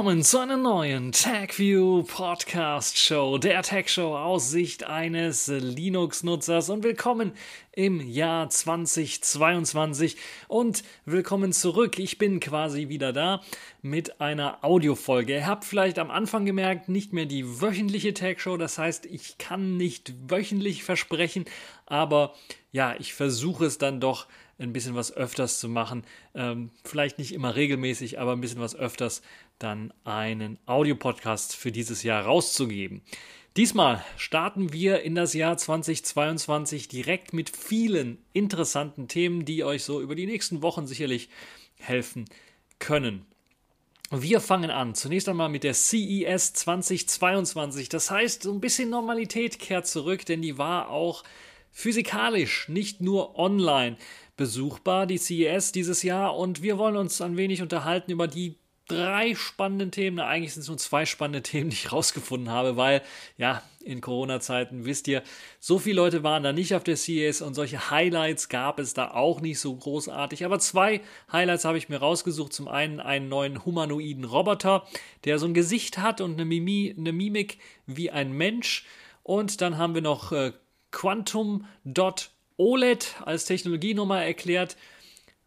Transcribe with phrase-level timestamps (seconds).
[0.00, 6.84] Willkommen zu einer neuen TagView Podcast Show, der Tag Show aus Sicht eines Linux-Nutzers und
[6.84, 7.32] willkommen
[7.72, 10.16] im Jahr 2022
[10.48, 11.98] und willkommen zurück.
[11.98, 13.42] Ich bin quasi wieder da
[13.82, 15.34] mit einer Audiofolge.
[15.34, 19.36] Ihr habt vielleicht am Anfang gemerkt, nicht mehr die wöchentliche Tag Show, das heißt, ich
[19.36, 21.44] kann nicht wöchentlich versprechen,
[21.84, 22.32] aber
[22.72, 24.28] ja, ich versuche es dann doch
[24.60, 26.04] ein bisschen was öfters zu machen.
[26.34, 29.22] Ähm, vielleicht nicht immer regelmäßig, aber ein bisschen was öfters
[29.60, 33.02] dann einen Audiopodcast für dieses Jahr rauszugeben.
[33.56, 40.00] Diesmal starten wir in das Jahr 2022 direkt mit vielen interessanten Themen, die euch so
[40.00, 41.28] über die nächsten Wochen sicherlich
[41.76, 42.26] helfen
[42.78, 43.26] können.
[44.12, 44.94] Wir fangen an.
[44.94, 47.88] Zunächst einmal mit der CES 2022.
[47.88, 51.22] Das heißt, so ein bisschen Normalität kehrt zurück, denn die war auch
[51.70, 53.96] physikalisch, nicht nur online
[54.36, 56.36] besuchbar, die CES dieses Jahr.
[56.36, 58.56] Und wir wollen uns ein wenig unterhalten über die
[58.90, 60.16] drei spannenden Themen.
[60.16, 63.02] Na, eigentlich sind es nur zwei spannende Themen, die ich rausgefunden habe, weil
[63.38, 65.22] ja, in Corona-Zeiten wisst ihr,
[65.58, 69.10] so viele Leute waren da nicht auf der CES und solche Highlights gab es da
[69.12, 70.44] auch nicht so großartig.
[70.44, 71.00] Aber zwei
[71.32, 72.52] Highlights habe ich mir rausgesucht.
[72.52, 74.86] Zum einen einen neuen humanoiden Roboter,
[75.24, 78.84] der so ein Gesicht hat und eine, Mimi, eine Mimik wie ein Mensch.
[79.22, 80.52] Und dann haben wir noch äh,
[80.90, 81.66] Quantum
[82.56, 84.76] OLED als Technologie nochmal erklärt,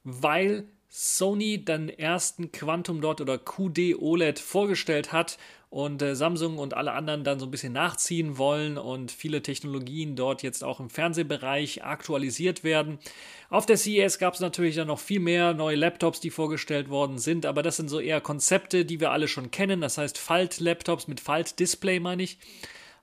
[0.04, 5.40] weil Sony den ersten Quantum Dot oder QD OLED vorgestellt hat
[5.72, 10.16] und äh, Samsung und alle anderen dann so ein bisschen nachziehen wollen und viele Technologien
[10.16, 13.00] dort jetzt auch im Fernsehbereich aktualisiert werden.
[13.50, 17.18] Auf der CES gab es natürlich dann noch viel mehr neue Laptops, die vorgestellt worden
[17.18, 19.82] sind, aber das sind so eher Konzepte, die wir alle schon kennen.
[19.82, 22.38] Das heißt Falt-Laptops mit Falt-Display, meine ich.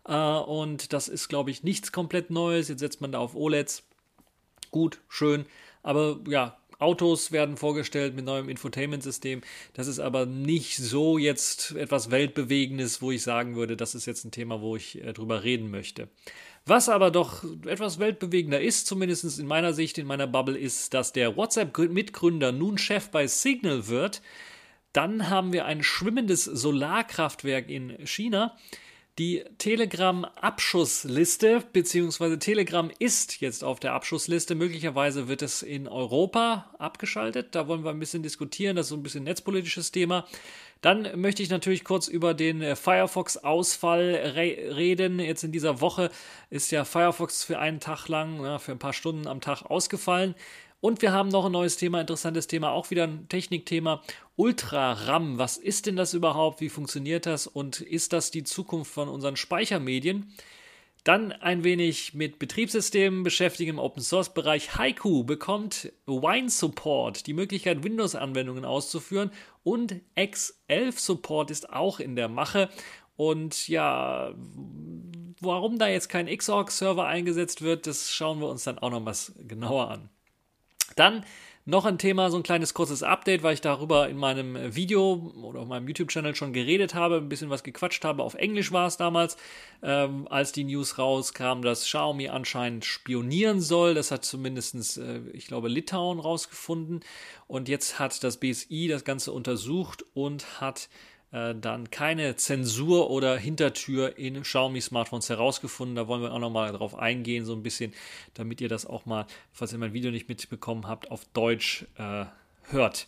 [0.06, 2.68] Äh, und das ist, glaube ich, nichts komplett Neues.
[2.68, 3.82] Jetzt setzt man da auf OLEDs.
[4.70, 5.44] Gut, schön.
[5.82, 9.42] Aber ja, Autos werden vorgestellt mit neuem Infotainment-System.
[9.74, 14.24] Das ist aber nicht so jetzt etwas Weltbewegendes, wo ich sagen würde, das ist jetzt
[14.24, 16.08] ein Thema, wo ich äh, drüber reden möchte.
[16.66, 21.12] Was aber doch etwas weltbewegender ist, zumindest in meiner Sicht, in meiner Bubble, ist, dass
[21.12, 24.20] der WhatsApp-Mitgründer nun Chef bei Signal wird.
[24.92, 28.56] Dann haben wir ein schwimmendes Solarkraftwerk in China
[29.20, 34.54] die Telegram-Abschussliste, beziehungsweise Telegram ist jetzt auf der Abschussliste.
[34.54, 37.54] Möglicherweise wird es in Europa abgeschaltet.
[37.54, 38.76] Da wollen wir ein bisschen diskutieren.
[38.76, 40.26] Das ist so ein bisschen netzpolitisches Thema.
[40.80, 45.20] Dann möchte ich natürlich kurz über den Firefox-Ausfall re reden.
[45.20, 46.10] Jetzt in dieser Woche
[46.48, 50.34] ist ja Firefox für einen Tag lang, ja, für ein paar Stunden am Tag ausgefallen.
[50.80, 54.02] Und wir haben noch ein neues Thema, interessantes Thema, auch wieder ein Technikthema.
[54.36, 56.60] Ultra-RAM, was ist denn das überhaupt?
[56.60, 57.46] Wie funktioniert das?
[57.46, 60.32] Und ist das die Zukunft von unseren Speichermedien?
[61.04, 64.76] Dann ein wenig mit Betriebssystemen beschäftigen im Open Source Bereich.
[64.76, 69.30] Haiku bekommt Wine Support, die Möglichkeit, Windows-Anwendungen auszuführen.
[69.62, 72.68] Und X11 Support ist auch in der Mache.
[73.16, 74.34] Und ja,
[75.40, 79.32] warum da jetzt kein Xorg-Server eingesetzt wird, das schauen wir uns dann auch noch was
[79.38, 80.10] genauer an.
[80.96, 81.24] Dann
[81.66, 85.60] noch ein Thema, so ein kleines kurzes Update, weil ich darüber in meinem Video oder
[85.60, 88.22] auf meinem YouTube-Channel schon geredet habe, ein bisschen was gequatscht habe.
[88.22, 89.36] Auf Englisch war es damals,
[89.82, 93.94] ähm, als die News rauskam, dass Xiaomi anscheinend spionieren soll.
[93.94, 97.00] Das hat zumindest, äh, ich glaube, Litauen rausgefunden.
[97.46, 100.88] Und jetzt hat das BSI das Ganze untersucht und hat
[101.32, 105.96] äh, dann keine Zensur oder Hintertür in Xiaomi Smartphones herausgefunden.
[105.96, 107.92] Da wollen wir auch nochmal drauf eingehen, so ein bisschen,
[108.34, 112.24] damit ihr das auch mal, falls ihr mein Video nicht mitbekommen habt, auf Deutsch äh,
[112.70, 113.06] hört.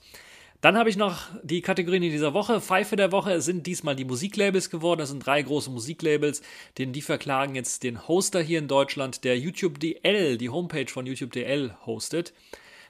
[0.63, 2.61] Dann habe ich noch die Kategorien in dieser Woche.
[2.61, 5.01] Pfeife der Woche sind diesmal die Musiklabels geworden.
[5.01, 6.41] Das sind drei große Musiklabels,
[6.79, 11.05] denn die verklagen jetzt den Hoster hier in Deutschland, der YouTube DL, die Homepage von
[11.05, 12.33] YouTube DL hostet.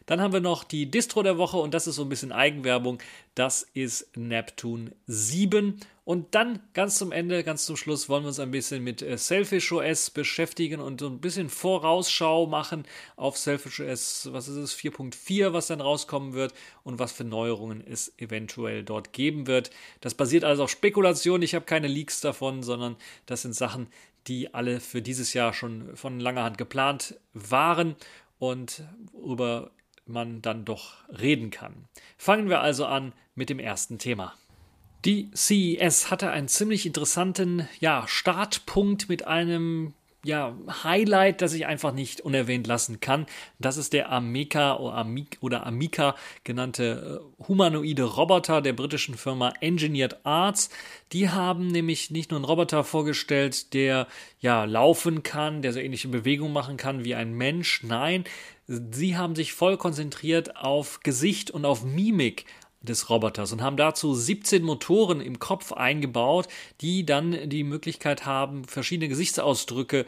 [0.06, 2.98] Dann haben wir noch die Distro der Woche und das ist so ein bisschen Eigenwerbung.
[3.34, 5.80] Das ist Neptune 7.
[6.04, 9.16] Und dann ganz zum Ende, ganz zum Schluss wollen wir uns ein bisschen mit äh,
[9.16, 12.84] Selfish OS beschäftigen und so ein bisschen Vorausschau machen
[13.14, 17.86] auf Selfish OS, was ist es, 4.4, was dann rauskommen wird und was für Neuerungen
[17.86, 19.70] es eventuell dort geben wird.
[20.00, 21.40] Das basiert also auf Spekulation.
[21.40, 22.96] Ich habe keine Leaks davon, sondern
[23.26, 23.86] das sind Sachen,
[24.26, 27.94] die alle für dieses Jahr schon von langer Hand geplant waren
[28.38, 28.82] und
[29.14, 29.70] über
[30.06, 31.88] man dann doch reden kann.
[32.16, 34.34] Fangen wir also an mit dem ersten Thema.
[35.04, 39.94] Die CES hatte einen ziemlich interessanten ja, Startpunkt mit einem
[40.24, 43.26] ja, Highlight, das ich einfach nicht unerwähnt lassen kann.
[43.58, 46.14] Das ist der Amica oder Amica
[46.44, 50.70] genannte äh, humanoide Roboter der britischen Firma Engineered Arts.
[51.12, 54.06] Die haben nämlich nicht nur einen Roboter vorgestellt, der
[54.38, 57.82] ja laufen kann, der so ähnliche Bewegungen machen kann wie ein Mensch.
[57.82, 58.22] Nein,
[58.92, 62.46] sie haben sich voll konzentriert auf Gesicht und auf Mimik
[62.80, 66.48] des Roboters und haben dazu 17 Motoren im Kopf eingebaut,
[66.80, 70.04] die dann die Möglichkeit haben, verschiedene Gesichtsausdrücke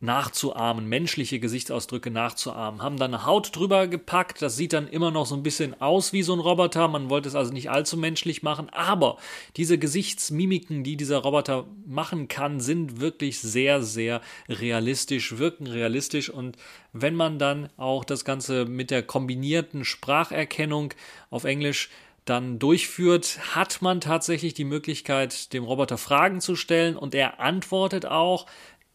[0.00, 2.82] nachzuahmen, menschliche Gesichtsausdrücke nachzuahmen.
[2.82, 6.14] Haben dann eine Haut drüber gepackt, das sieht dann immer noch so ein bisschen aus
[6.14, 9.18] wie so ein Roboter, man wollte es also nicht allzu menschlich machen, aber
[9.56, 16.56] diese Gesichtsmimiken, die dieser Roboter machen kann, sind wirklich sehr, sehr realistisch, wirken realistisch und
[16.94, 20.94] wenn man dann auch das Ganze mit der kombinierten Spracherkennung
[21.28, 21.90] auf Englisch
[22.24, 28.06] dann durchführt, hat man tatsächlich die Möglichkeit, dem Roboter Fragen zu stellen und er antwortet
[28.06, 28.46] auch.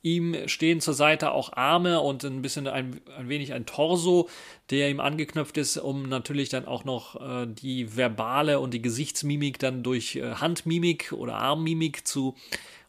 [0.06, 4.30] Ihm stehen zur Seite auch Arme und ein bisschen ein, ein wenig ein Torso,
[4.69, 9.57] der ihm angeknöpft ist, um natürlich dann auch noch äh, die verbale und die Gesichtsmimik
[9.57, 12.36] dann durch äh, Handmimik oder Armmimik zu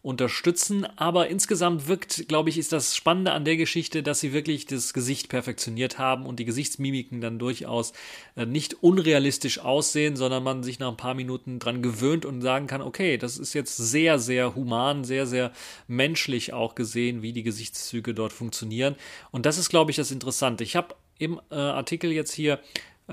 [0.06, 0.86] unterstützen.
[0.94, 4.94] Aber insgesamt wirkt, glaube ich, ist das Spannende an der Geschichte, dass sie wirklich das
[4.94, 7.92] Gesicht perfektioniert haben und die Gesichtsmimiken dann durchaus
[8.36, 12.68] äh, nicht unrealistisch aussehen, sondern man sich nach ein paar Minuten dran gewöhnt und sagen
[12.68, 15.50] kann, okay, das ist jetzt sehr, sehr human, sehr, sehr
[15.88, 18.94] menschlich auch gesehen, wie die Gesichtszüge dort funktionieren.
[19.32, 20.62] Und das ist, glaube ich, das Interessante.
[20.62, 22.60] Ich habe im äh, Artikel jetzt hier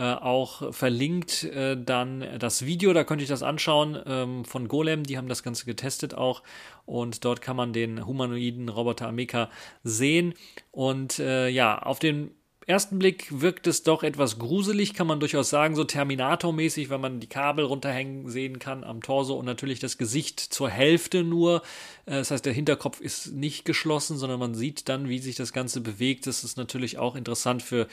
[0.02, 5.18] auch verlinkt äh, dann das Video, da könnte ich das anschauen ähm, von Golem, die
[5.18, 6.42] haben das Ganze getestet auch
[6.86, 9.50] und dort kann man den humanoiden Roboter Ameka
[9.84, 10.34] sehen.
[10.72, 12.32] Und äh, ja, auf den
[12.66, 17.20] ersten Blick wirkt es doch etwas gruselig, kann man durchaus sagen, so Terminator-mäßig, weil man
[17.20, 21.62] die Kabel runterhängen sehen kann am Torso und natürlich das Gesicht zur Hälfte nur.
[22.06, 25.54] Äh, das heißt, der Hinterkopf ist nicht geschlossen, sondern man sieht dann, wie sich das
[25.54, 26.28] Ganze bewegt.
[26.28, 27.88] Das ist natürlich auch interessant für,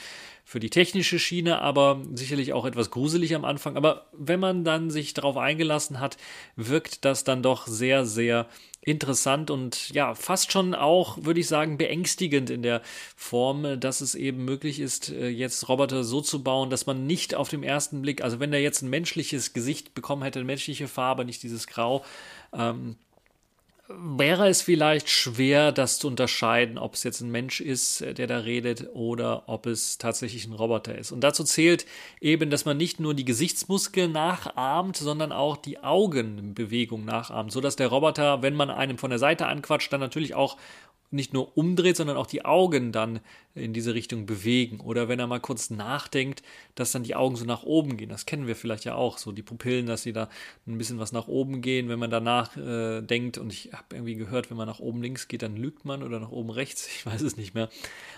[0.45, 3.75] für die technische Schiene, aber sicherlich auch etwas gruselig am Anfang.
[3.77, 6.17] Aber wenn man dann sich darauf eingelassen hat,
[6.55, 8.47] wirkt das dann doch sehr, sehr
[8.81, 12.81] interessant und ja, fast schon auch, würde ich sagen, beängstigend in der
[13.15, 17.35] Form, dass es eben möglich ist, äh, jetzt Roboter so zu bauen, dass man nicht
[17.35, 20.87] auf dem ersten Blick, also wenn der jetzt ein menschliches Gesicht bekommen hätte, eine menschliche
[20.87, 22.03] Farbe, nicht dieses Grau,
[22.53, 22.95] ähm,
[23.97, 28.27] wäre es vielleicht schwer, das zu unterscheiden, ob es jetzt ein Mensch ist, äh, der
[28.27, 31.11] da redet, oder ob es tatsächlich ein Roboter ist.
[31.11, 31.85] Und dazu zählt
[32.19, 37.87] eben, dass man nicht nur die Gesichtsmuskeln nachahmt, sondern auch die Augenbewegung nachahmt, sodass der
[37.87, 40.57] Roboter, wenn man einem von der Seite anquatscht, dann natürlich auch
[41.11, 43.19] nicht nur umdreht, sondern auch die Augen dann
[43.53, 44.79] in diese Richtung bewegen.
[44.79, 46.41] Oder wenn er mal kurz nachdenkt,
[46.75, 48.09] dass dann die Augen so nach oben gehen.
[48.09, 50.29] Das kennen wir vielleicht ja auch, so die Pupillen, dass sie da
[50.65, 53.37] ein bisschen was nach oben gehen, wenn man danach äh, denkt.
[53.37, 56.19] Und ich habe irgendwie gehört, wenn man nach oben links geht, dann lügt man oder
[56.19, 56.87] nach oben rechts.
[56.87, 57.69] Ich weiß es nicht mehr.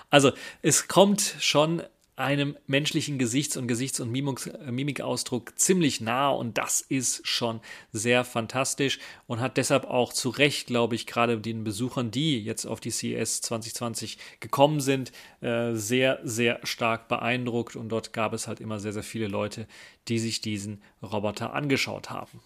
[0.10, 0.32] Also
[0.62, 1.82] es kommt schon
[2.16, 7.60] einem menschlichen Gesichts- und Gesichts- und äh, Mimikausdruck ziemlich nah und das ist schon
[7.92, 12.66] sehr fantastisch und hat deshalb auch zu Recht, glaube ich, gerade den Besuchern, die jetzt
[12.66, 15.12] auf die CES 2020 gekommen sind,
[15.42, 19.68] äh, sehr, sehr stark beeindruckt und dort gab es halt immer sehr, sehr viele Leute,
[20.08, 22.42] die sich diesen Roboter angeschaut haben.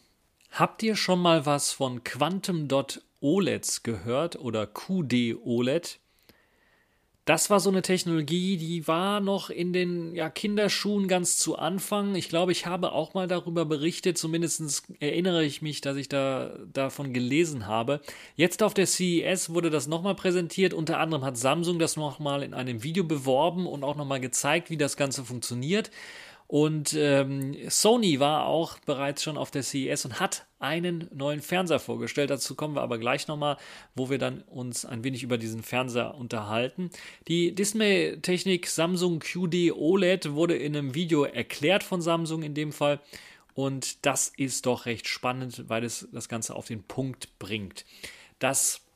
[0.52, 6.00] Habt ihr schon mal was von Quantum Dot OLEDs gehört oder QD OLED?
[7.28, 12.16] Das war so eine Technologie, die war noch in den ja, Kinderschuhen ganz zu Anfang.
[12.16, 16.58] Ich glaube, ich habe auch mal darüber berichtet, zumindest erinnere ich mich, dass ich da
[16.72, 18.00] davon gelesen habe.
[18.38, 20.74] Jetzt auf der CES wurde das nochmal präsentiert.
[20.74, 24.78] Unter anderem hat Samsung das nochmal in einem Video beworben und auch nochmal gezeigt, wie
[24.78, 25.92] das Ganze funktioniert.
[26.48, 31.80] Und ähm, Sony war auch bereits schon auf der CES und hat einen neuen Fernseher
[31.80, 32.30] vorgestellt.
[32.30, 33.58] Dazu kommen wir aber gleich nochmal,
[33.96, 36.90] wo wir dann uns ein wenig über diesen Fernseher unterhalten.
[37.28, 43.02] Die Display-Technik Samsung QD OLED wurde in einem Video erklärt von Samsung in dem Fall.
[43.54, 47.86] Und das ist doch recht spannend, weil es das Ganze auf den Punkt bringt.
[48.40, 48.87] Das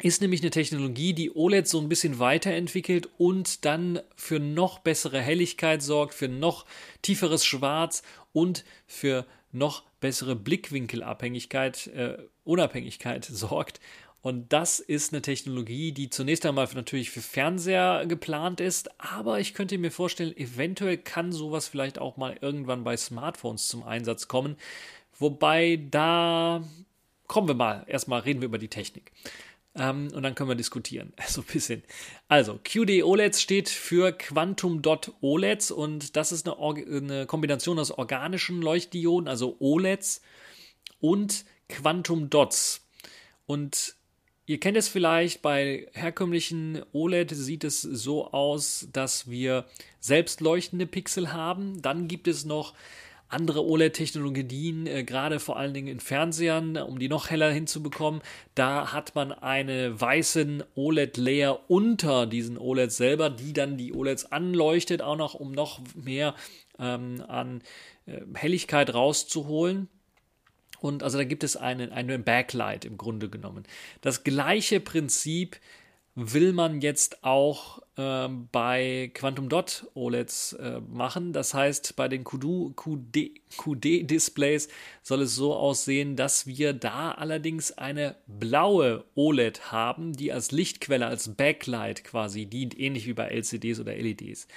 [0.00, 5.20] ist nämlich eine Technologie, die OLED so ein bisschen weiterentwickelt und dann für noch bessere
[5.20, 6.66] Helligkeit sorgt, für noch
[7.02, 8.02] tieferes Schwarz
[8.32, 13.80] und für noch bessere Blickwinkelabhängigkeit, äh, Unabhängigkeit sorgt.
[14.20, 19.54] Und das ist eine Technologie, die zunächst einmal natürlich für Fernseher geplant ist, aber ich
[19.54, 24.56] könnte mir vorstellen, eventuell kann sowas vielleicht auch mal irgendwann bei Smartphones zum Einsatz kommen.
[25.18, 26.62] Wobei da
[27.28, 29.12] kommen wir mal, erstmal reden wir über die Technik.
[29.74, 31.12] Ähm, und dann können wir diskutieren.
[31.26, 31.82] So ein bisschen.
[32.28, 37.90] Also, QD OLEDs steht für Quantum Dot OLEDs und das ist eine, eine Kombination aus
[37.90, 40.22] organischen Leuchtdioden, also OLEDs
[41.00, 42.86] und Quantum Dots.
[43.46, 43.94] Und
[44.48, 49.66] Ihr kennt es vielleicht, bei herkömmlichen OLED sieht es so aus, dass wir
[50.00, 51.82] selbst leuchtende Pixel haben.
[51.82, 52.72] Dann gibt es noch
[53.28, 58.22] andere OLED-Technologien, äh, gerade vor allen Dingen in Fernsehern, um die noch heller hinzubekommen.
[58.54, 65.02] Da hat man eine weißen OLED-Layer unter diesen OLEDs selber, die dann die OLEDs anleuchtet,
[65.02, 66.34] auch noch, um noch mehr
[66.78, 67.62] ähm, an
[68.06, 69.88] äh, Helligkeit rauszuholen.
[70.80, 73.64] Und also da gibt es einen, einen Backlight im Grunde genommen.
[74.00, 75.58] Das gleiche Prinzip
[76.20, 81.32] will man jetzt auch äh, bei Quantum Dot OLEDs äh, machen.
[81.32, 82.74] Das heißt, bei den QD-Displays
[85.04, 91.06] soll es so aussehen, dass wir da allerdings eine blaue OLED haben, die als Lichtquelle,
[91.06, 94.48] als Backlight quasi dient, ähnlich wie bei LCDs oder LEDs.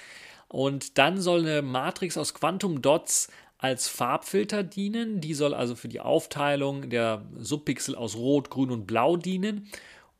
[0.48, 3.28] Und dann soll eine Matrix aus Quantum Dots
[3.58, 5.20] als Farbfilter dienen.
[5.20, 9.68] Die soll also für die Aufteilung der Subpixel aus Rot, Grün und Blau dienen.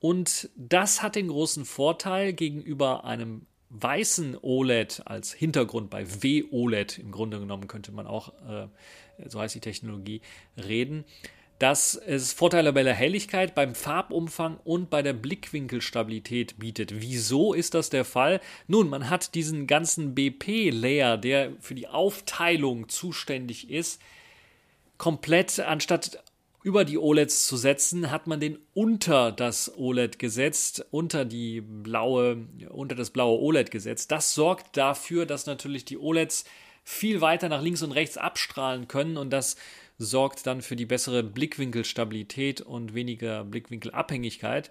[0.02, 7.12] Und das hat den großen Vorteil gegenüber einem weißen OLED als Hintergrund bei WOLED, im
[7.12, 8.66] Grunde genommen könnte man auch, äh,
[9.28, 10.20] so heißt die Technologie,
[10.56, 11.04] reden,
[11.60, 17.00] dass es Vorteile bei der Helligkeit, beim Farbumfang und bei der Blickwinkelstabilität bietet.
[17.00, 18.40] Wieso ist das der Fall?
[18.66, 24.02] Nun, man hat diesen ganzen BP-Layer, der für die Aufteilung zuständig ist,
[24.98, 26.18] komplett anstatt
[26.62, 32.46] über die OLEDs zu setzen, hat man den unter das OLED gesetzt, unter die blaue,
[32.70, 34.10] unter das blaue OLED gesetzt.
[34.12, 36.44] Das sorgt dafür, dass natürlich die OLEDs
[36.84, 39.56] viel weiter nach links und rechts abstrahlen können und das
[40.04, 44.70] sorgt dann für die bessere Blickwinkelstabilität und weniger Blickwinkelabhängigkeit.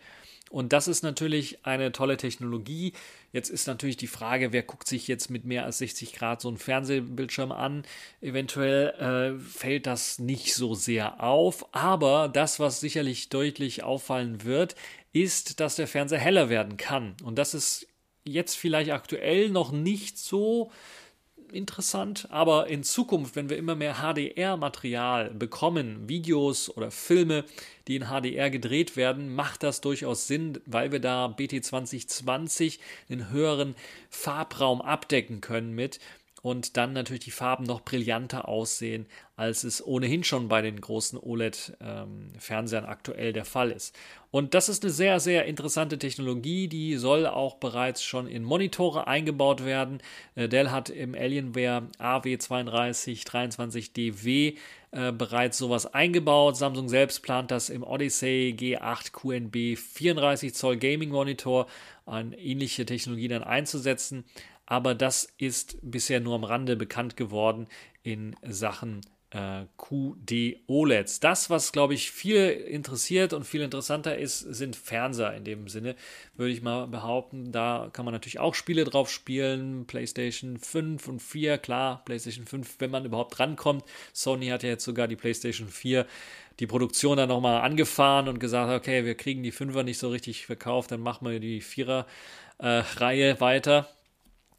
[0.52, 2.92] Und das ist natürlich eine tolle Technologie.
[3.32, 6.50] Jetzt ist natürlich die Frage, wer guckt sich jetzt mit mehr als 60 Grad so
[6.50, 7.84] einen Fernsehbildschirm an?
[8.20, 8.90] Eventuell
[9.38, 11.74] äh, fällt das nicht so sehr auf.
[11.74, 14.76] Aber das, was sicherlich deutlich auffallen wird,
[15.14, 17.16] ist, dass der Fernseher heller werden kann.
[17.24, 17.88] Und das ist
[18.26, 20.70] jetzt vielleicht aktuell noch nicht so
[21.54, 27.46] interessant, aber in Zukunft, wenn wir immer mehr HDR-Material bekommen, Videos oder Filme,
[27.88, 32.80] die in HDR gedreht werden, macht das durchaus Sinn, weil wir da BT 2020
[33.10, 33.76] einen höheren
[34.10, 36.00] Farbraum abdecken können mit
[36.42, 39.06] und dann natürlich die Farben noch brillanter aussehen,
[39.36, 43.96] als es ohnehin schon bei den großen OLED-Fernsehern ähm, aktuell der Fall ist.
[44.32, 49.08] Und das ist eine sehr, sehr interessante Technologie, die soll auch bereits schon in Monitore
[49.08, 50.02] eingebaut werden.
[50.36, 54.56] Äh, Dell hat im Alienware AW3223DW
[54.92, 56.56] äh, bereits sowas eingebaut.
[56.58, 61.68] Samsung selbst plant das im Odyssey G8 QNB 34 Zoll Gaming Monitor
[62.06, 64.24] an ähnliche Technologie dann einzusetzen
[64.72, 67.68] aber das ist bisher nur am Rande bekannt geworden
[68.04, 69.02] in Sachen
[69.32, 71.20] äh, QD OLEDs.
[71.20, 75.98] Das, was glaube ich viel interessiert und viel interessanter ist, sind Fernseher in dem Sinne,
[76.38, 77.52] würde ich mal behaupten.
[77.52, 82.78] Da kann man natürlich auch Spiele drauf spielen, PlayStation 5 und 4, klar, PlayStation 5,
[82.80, 83.84] wenn man überhaupt rankommt.
[84.14, 86.08] Sony hat ja jetzt sogar die PlayStation 4
[86.62, 90.46] die Produktion dann nochmal angefahren und gesagt, okay, wir kriegen die 5er nicht so richtig
[90.46, 92.06] verkauft, dann machen wir die 4er
[92.60, 93.90] äh, weiter.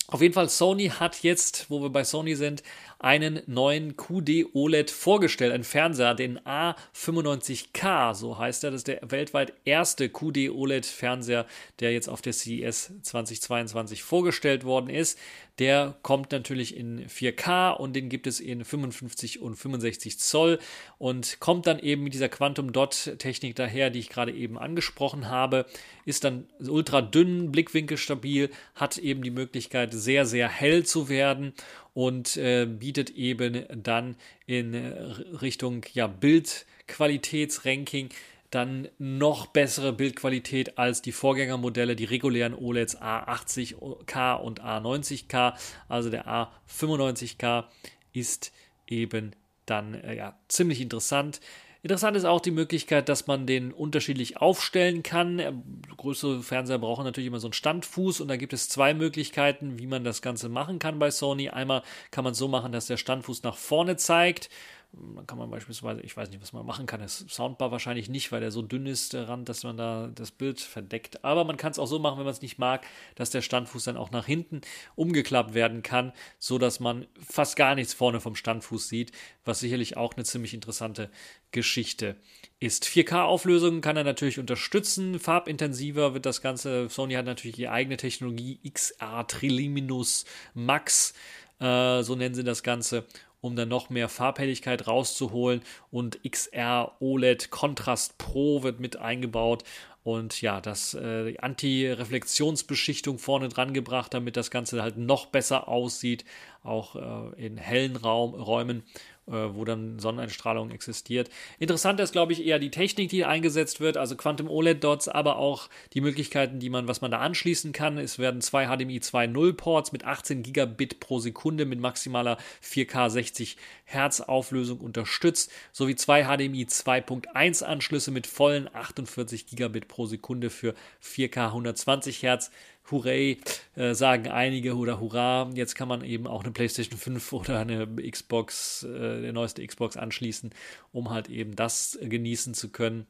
[0.09, 2.63] Auf jeden Fall, Sony hat jetzt, wo wir bei Sony sind,
[3.03, 8.71] einen neuen QD OLED vorgestellt, ein Fernseher, den A95K, so heißt er.
[8.71, 11.47] Das ist der weltweit erste QD OLED Fernseher,
[11.81, 15.19] der jetzt auf der CES 2022 vorgestellt worden ist.
[15.59, 20.59] Der kommt natürlich in 4K und den gibt es in 55 und 65 Zoll
[20.97, 25.29] und kommt dann eben mit dieser Quantum Dot Technik daher, die ich gerade eben angesprochen
[25.29, 25.67] habe,
[26.07, 31.53] ist dann ultra dünn, blickwinkelstabil, hat eben die Möglichkeit sehr, sehr hell zu werden
[31.95, 38.11] und äh, bietet eben dann in Richtung ja, Bildqualitätsranking
[38.53, 45.55] dann noch bessere Bildqualität als die Vorgängermodelle, die regulären OLEDs A80K und A90K.
[45.89, 47.65] Also der A95K
[48.13, 48.53] ist
[48.87, 49.35] eben
[49.65, 51.41] dann äh, ja, ziemlich interessant.
[51.85, 55.65] Interessant ist auch die Möglichkeit, dass man den unterschiedlich aufstellen kann.
[55.97, 59.89] Größere Fernseher brauchen natürlich immer so einen Standfuß und da gibt es zwei Möglichkeiten, wie
[59.89, 61.49] man das Ganze machen kann bei Sony.
[61.49, 64.49] Einmal kann man so machen, dass der Standfuß nach vorne zeigt
[64.93, 68.31] dann kann man beispielsweise, ich weiß nicht, was man machen kann, das Soundbar wahrscheinlich nicht,
[68.31, 71.25] weil der so dünn ist, der Rand, dass man da das Bild verdeckt.
[71.25, 72.85] Aber man kann es auch so machen, wenn man es nicht mag,
[73.15, 74.61] dass der Standfuß dann auch nach hinten
[74.95, 79.13] umgeklappt werden kann, so dass man fast gar nichts vorne vom Standfuß sieht,
[79.45, 81.11] was sicherlich auch eine ziemlich interessante
[81.53, 82.17] Geschichte
[82.61, 82.85] ist.
[82.85, 86.89] 4K-Auflösung kann er natürlich unterstützen, farbintensiver wird das Ganze.
[86.91, 91.15] Sony hat natürlich ihre eigene Technologie, XR Triluminous Max,
[91.61, 93.07] äh, so nennen sie das Ganze
[93.43, 95.61] um dann noch mehr Farbhelligkeit rauszuholen.
[95.91, 99.65] Und XR OLED Contrast Pro wird mit eingebaut.
[100.05, 106.25] Und ja, das äh, Anti-Reflexionsbeschichtung vorne dran gebracht, damit das Ganze halt noch besser aussieht,
[106.65, 108.83] auch äh, in hellen Raum, Räumen.
[109.29, 111.31] Äh, wo dann Sonneneinstrahlung existiert.
[111.59, 115.69] Interessant ist, glaube ich, eher die Technik, die eingesetzt wird, also Quantum OLED-Dots, aber auch
[115.93, 117.99] die Möglichkeiten, die man, was man da anschließen kann.
[117.99, 123.57] Es werden zwei HDMI 2.0 Ports mit 18 Gigabit pro Sekunde mit maximaler 4K 60
[123.85, 130.75] Hertz Auflösung unterstützt, sowie zwei HDMI 2.1 Anschlüsse mit vollen 48 Gigabit pro Sekunde für
[131.03, 132.51] 4K 120 Hertz.
[132.91, 133.39] Hooray,
[133.77, 137.87] äh, sagen einige oder Hurra, jetzt kann man eben auch eine PlayStation 5 oder eine
[137.87, 140.51] Xbox, äh, der neueste Xbox anschließen,
[140.93, 143.07] um halt eben das genießen zu können.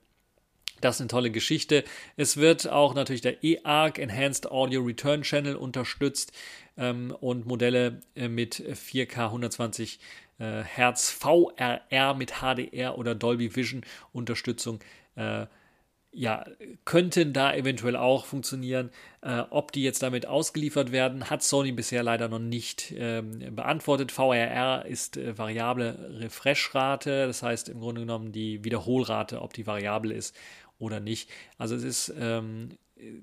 [0.82, 1.84] Das ist eine tolle Geschichte.
[2.16, 6.32] Es wird auch natürlich der eARC Enhanced Audio Return Channel unterstützt
[6.76, 10.00] ähm, und Modelle äh, mit 4K 120
[10.38, 14.80] äh, Hertz VRR mit HDR oder Dolby Vision Unterstützung
[15.14, 15.46] äh,
[16.12, 16.44] ja,
[16.84, 18.90] könnten da eventuell auch funktionieren.
[19.22, 24.12] Äh, ob die jetzt damit ausgeliefert werden, hat Sony bisher leider noch nicht ähm, beantwortet.
[24.12, 30.12] VRR ist äh, variable Refresh-Rate, das heißt im Grunde genommen die Wiederholrate, ob die variabel
[30.12, 30.36] ist
[30.78, 31.30] oder nicht.
[31.56, 32.76] Also es ist ähm,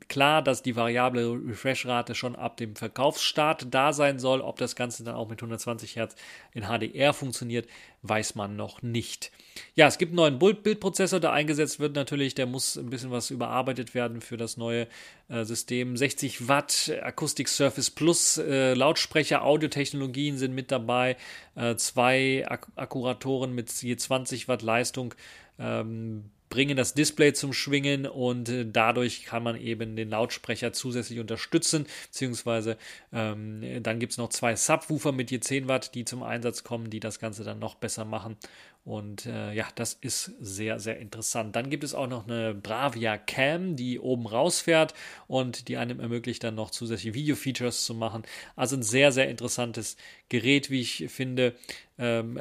[0.08, 4.42] klar, dass die variable Refresh-Rate schon ab dem Verkaufsstart da sein soll.
[4.42, 6.16] Ob das Ganze dann auch mit 120 Hertz
[6.54, 7.68] in HDR funktioniert,
[8.02, 9.32] weiß man noch nicht.
[9.76, 12.36] Ja, es gibt einen neuen Bildprozessor, der eingesetzt wird natürlich.
[12.36, 14.88] Der muss ein bisschen was überarbeitet werden für das neue
[15.28, 15.98] äh, System.
[15.98, 21.18] 60 Watt Acoustic Surface Plus äh, Lautsprecher, Audiotechnologien sind mit dabei.
[21.56, 25.14] Äh, zwei Ak Akkuratoren mit je 20 Watt Leistung.
[25.58, 31.20] Ähm, bringen das Display zum Schwingen und äh, dadurch kann man eben den Lautsprecher zusätzlich
[31.20, 32.78] unterstützen, beziehungsweise
[33.14, 36.90] ähm, dann gibt es noch zwei Subwoofer mit je 10 Watt, die zum Einsatz kommen,
[36.90, 38.38] die das Ganze dann noch besser machen.
[38.86, 41.56] Und äh, ja, das ist sehr, sehr interessant.
[41.56, 44.94] Dann gibt es auch noch eine Bravia Cam, die oben rausfährt
[45.28, 48.24] und die einem ermöglicht, dann noch zusätzliche Video-Features zu machen.
[48.56, 49.96] Also ein sehr, sehr interessantes
[50.30, 51.56] Gerät, wie ich finde.
[52.00, 52.40] Ähm,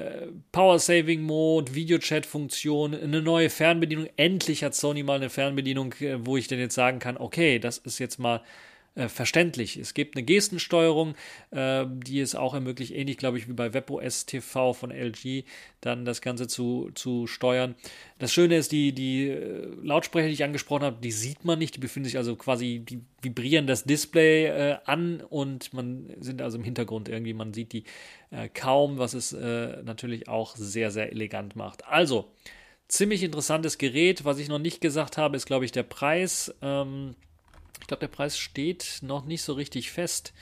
[0.53, 4.09] Power Saving Mode, Videochat-Funktion, eine neue Fernbedienung.
[4.16, 7.79] Endlich hat Sony mal eine Fernbedienung, äh, wo ich dann jetzt sagen kann, okay, das
[7.79, 8.42] ist jetzt mal
[8.94, 9.77] äh, verständlich.
[9.77, 11.14] Es gibt eine Gestensteuerung,
[11.51, 15.44] äh, die es auch ermöglicht, ähnlich glaube ich wie bei WebOS TV von LG,
[15.81, 17.77] dann das Ganze zu, zu steuern.
[18.18, 21.77] Das Schöne ist, die, die äh, Lautsprecher, die ich angesprochen habe, die sieht man nicht,
[21.77, 26.59] die befinden sich also quasi, die vibrieren das Display äh, an und man sind also
[26.59, 27.85] im Hintergrund irgendwie, man sieht die
[28.31, 31.87] äh, kaum, was es natürlich auch sehr, sehr elegant macht.
[31.87, 32.33] Also,
[32.88, 34.24] ziemlich interessantes Gerät.
[34.24, 36.55] Was ich noch nicht gesagt habe, ist, glaube ich, der Preis.
[36.62, 37.14] Ähm,
[37.81, 40.33] ich glaube, der Preis steht noch nicht so richtig fest,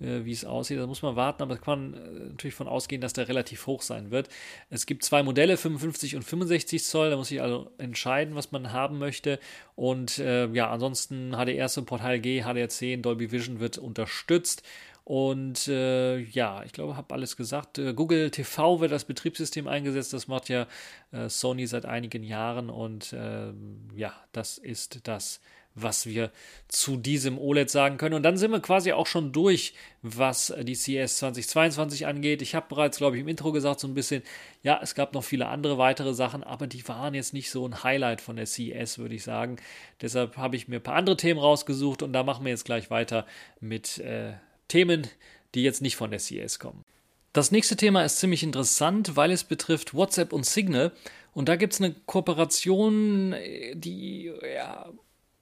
[0.00, 0.78] äh, wie es aussieht.
[0.78, 3.82] Da muss man warten, aber kann man äh, natürlich von ausgehen, dass der relativ hoch
[3.82, 4.28] sein wird.
[4.70, 7.10] Es gibt zwei Modelle, 55 und 65 Zoll.
[7.10, 9.38] Da muss ich also entscheiden, was man haben möchte.
[9.76, 14.62] Und äh, ja, ansonsten HDR-Support, HLG, HDR10, Dolby Vision wird unterstützt.
[15.04, 17.78] Und äh, ja, ich glaube, habe alles gesagt.
[17.78, 20.14] Äh, Google TV wird als Betriebssystem eingesetzt.
[20.14, 20.66] Das macht ja
[21.12, 22.70] äh, Sony seit einigen Jahren.
[22.70, 25.40] Und ähm, ja, das ist das
[25.74, 26.30] was wir
[26.68, 28.14] zu diesem OLED sagen können.
[28.14, 32.42] Und dann sind wir quasi auch schon durch, was die CS 2022 angeht.
[32.42, 34.22] Ich habe bereits, glaube ich, im Intro gesagt, so ein bisschen,
[34.62, 37.82] ja, es gab noch viele andere weitere Sachen, aber die waren jetzt nicht so ein
[37.82, 39.56] Highlight von der CS, würde ich sagen.
[40.00, 42.90] Deshalb habe ich mir ein paar andere Themen rausgesucht und da machen wir jetzt gleich
[42.90, 43.26] weiter
[43.60, 44.34] mit äh,
[44.68, 45.08] Themen,
[45.54, 46.84] die jetzt nicht von der CS kommen.
[47.32, 50.92] Das nächste Thema ist ziemlich interessant, weil es betrifft WhatsApp und Signal.
[51.32, 53.34] Und da gibt es eine Kooperation,
[53.74, 54.88] die ja,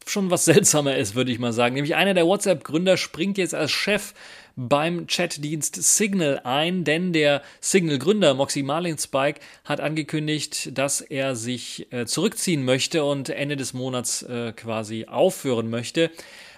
[0.07, 1.75] schon was seltsamer ist, würde ich mal sagen.
[1.75, 4.15] Nämlich einer der WhatsApp-Gründer springt jetzt als Chef
[4.57, 12.07] beim Chatdienst Signal ein, denn der Signal-Gründer Moxie Marlinspike hat angekündigt, dass er sich äh,
[12.07, 16.11] zurückziehen möchte und Ende des Monats äh, quasi aufhören möchte.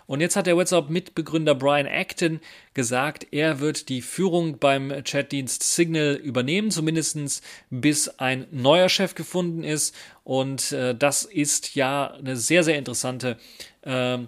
[0.06, 2.40] Und jetzt hat der WhatsApp-Mitbegründer Brian Acton
[2.74, 9.64] gesagt, er wird die Führung beim Chatdienst Signal übernehmen, zumindest bis ein neuer Chef gefunden
[9.64, 9.94] ist.
[10.24, 13.38] Und äh, das ist ja eine sehr, sehr interessante
[13.82, 14.18] äh,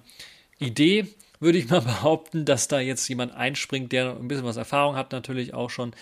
[0.59, 1.07] Idee
[1.41, 5.13] würde ich mal behaupten, dass da jetzt jemand einspringt, der ein bisschen was Erfahrung hat,
[5.13, 5.93] natürlich auch schon.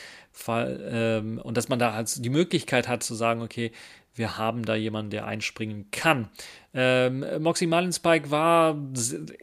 [0.48, 3.72] Ähm, und dass man da halt die Möglichkeit hat zu sagen, okay,
[4.14, 6.28] wir haben da jemanden, der einspringen kann.
[6.76, 8.76] Ähm, Moxie Marlinspike war,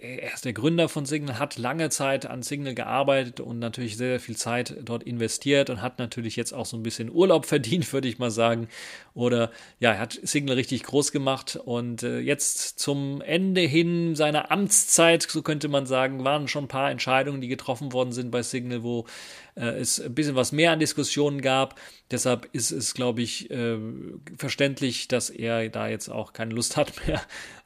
[0.01, 4.09] er ist der Gründer von Signal, hat lange Zeit an Signal gearbeitet und natürlich sehr,
[4.09, 7.91] sehr viel Zeit dort investiert und hat natürlich jetzt auch so ein bisschen Urlaub verdient,
[7.93, 8.67] würde ich mal sagen.
[9.13, 14.51] Oder ja, er hat Signal richtig groß gemacht und äh, jetzt zum Ende hin seiner
[14.51, 18.43] Amtszeit, so könnte man sagen, waren schon ein paar Entscheidungen, die getroffen worden sind bei
[18.43, 19.05] Signal, wo
[19.55, 21.75] äh, es ein bisschen was mehr an Diskussionen gab.
[22.11, 23.77] Deshalb ist es, glaube ich, äh,
[24.37, 27.21] verständlich, dass er da jetzt auch keine Lust hat mehr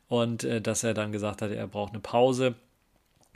[0.08, 2.56] und äh, dass er dann gesagt hat, er braucht eine Pause.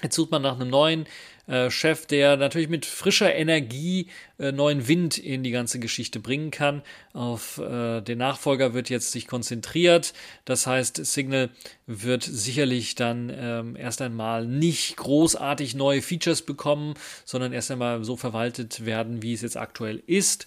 [0.01, 1.07] Jetzt sucht man nach einem neuen
[1.47, 6.51] äh, Chef, der natürlich mit frischer Energie äh, neuen Wind in die ganze Geschichte bringen
[6.51, 6.83] kann.
[7.13, 10.13] Auf äh, den Nachfolger wird jetzt sich konzentriert.
[10.45, 11.49] Das heißt, Signal
[11.85, 16.93] wird sicherlich dann ähm, erst einmal nicht großartig neue Features bekommen,
[17.25, 20.45] sondern erst einmal so verwaltet werden, wie es jetzt aktuell ist.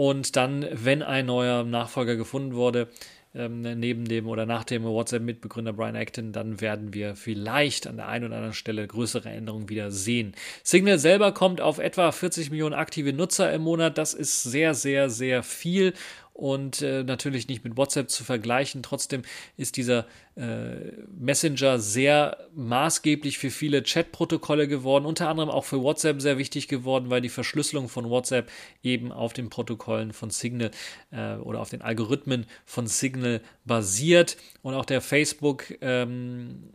[0.00, 2.88] Und dann, wenn ein neuer Nachfolger gefunden wurde,
[3.34, 8.08] ähm, neben dem oder nach dem WhatsApp-Mitbegründer Brian Acton, dann werden wir vielleicht an der
[8.08, 10.32] einen oder anderen Stelle größere Änderungen wieder sehen.
[10.62, 13.98] Signal selber kommt auf etwa 40 Millionen aktive Nutzer im Monat.
[13.98, 15.92] Das ist sehr, sehr, sehr viel
[16.40, 18.82] und äh, natürlich nicht mit WhatsApp zu vergleichen.
[18.82, 19.22] Trotzdem
[19.58, 26.22] ist dieser äh, Messenger sehr maßgeblich für viele Chat-Protokolle geworden, unter anderem auch für WhatsApp
[26.22, 28.50] sehr wichtig geworden, weil die Verschlüsselung von WhatsApp
[28.82, 30.70] eben auf den Protokollen von Signal
[31.10, 34.38] äh, oder auf den Algorithmen von Signal basiert.
[34.62, 36.70] Und auch der Facebook-Konzern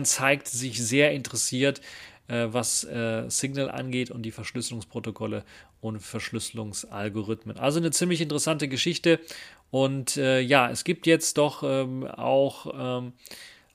[0.00, 1.80] ähm, zeigt sich sehr interessiert
[2.28, 5.44] was äh, Signal angeht und die Verschlüsselungsprotokolle
[5.80, 7.58] und Verschlüsselungsalgorithmen.
[7.58, 9.20] Also eine ziemlich interessante Geschichte.
[9.70, 13.12] Und äh, ja, es gibt jetzt doch ähm, auch ähm,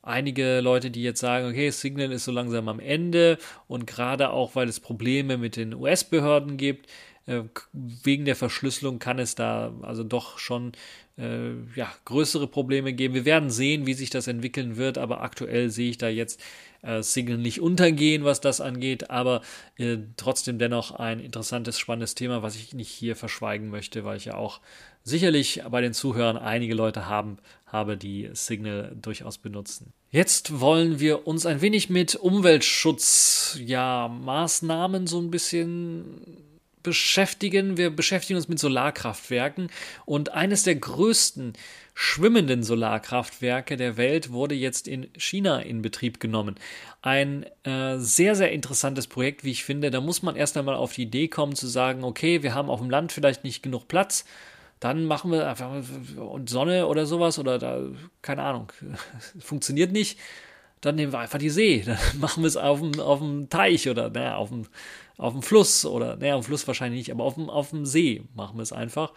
[0.01, 3.37] einige Leute, die jetzt sagen, okay, Signal ist so langsam am Ende
[3.67, 6.89] und gerade auch, weil es Probleme mit den US-Behörden gibt,
[7.25, 10.73] äh, wegen der Verschlüsselung kann es da also doch schon
[11.17, 13.13] äh, ja, größere Probleme geben.
[13.13, 16.41] Wir werden sehen, wie sich das entwickeln wird, aber aktuell sehe ich da jetzt
[16.81, 19.41] äh, Signal nicht untergehen, was das angeht, aber
[19.77, 24.25] äh, trotzdem dennoch ein interessantes, spannendes Thema, was ich nicht hier verschweigen möchte, weil ich
[24.25, 24.59] ja auch
[25.03, 29.93] sicherlich bei den Zuhörern einige Leute haben, habe, die Signal durchaus benutzen.
[30.09, 36.52] Jetzt wollen wir uns ein wenig mit Umweltschutz, ja, Maßnahmen so ein bisschen
[36.83, 37.77] beschäftigen.
[37.77, 39.69] Wir beschäftigen uns mit Solarkraftwerken
[40.05, 41.53] und eines der größten
[41.95, 46.55] schwimmenden Solarkraftwerke der Welt wurde jetzt in China in Betrieb genommen.
[47.01, 49.91] Ein äh, sehr, sehr interessantes Projekt, wie ich finde.
[49.91, 52.79] Da muss man erst einmal auf die Idee kommen zu sagen, okay, wir haben auf
[52.79, 54.25] dem Land vielleicht nicht genug Platz.
[54.79, 55.71] Dann machen wir einfach
[56.17, 57.81] und Sonne oder sowas oder da,
[58.21, 58.71] keine Ahnung,
[59.39, 60.19] funktioniert nicht.
[60.81, 61.81] Dann nehmen wir einfach die See.
[61.85, 64.65] Dann machen wir es auf dem, auf dem Teich oder naja, auf dem
[65.17, 67.85] auf dem Fluss oder, naja, auf dem Fluss wahrscheinlich nicht, aber auf dem, auf dem
[67.85, 69.11] See machen wir es einfach.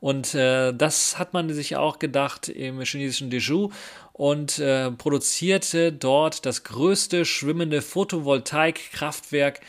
[0.00, 3.70] Und äh, das hat man sich auch gedacht im chinesischen Deju
[4.12, 9.60] und äh, produzierte dort das größte schwimmende Photovoltaikkraftwerk,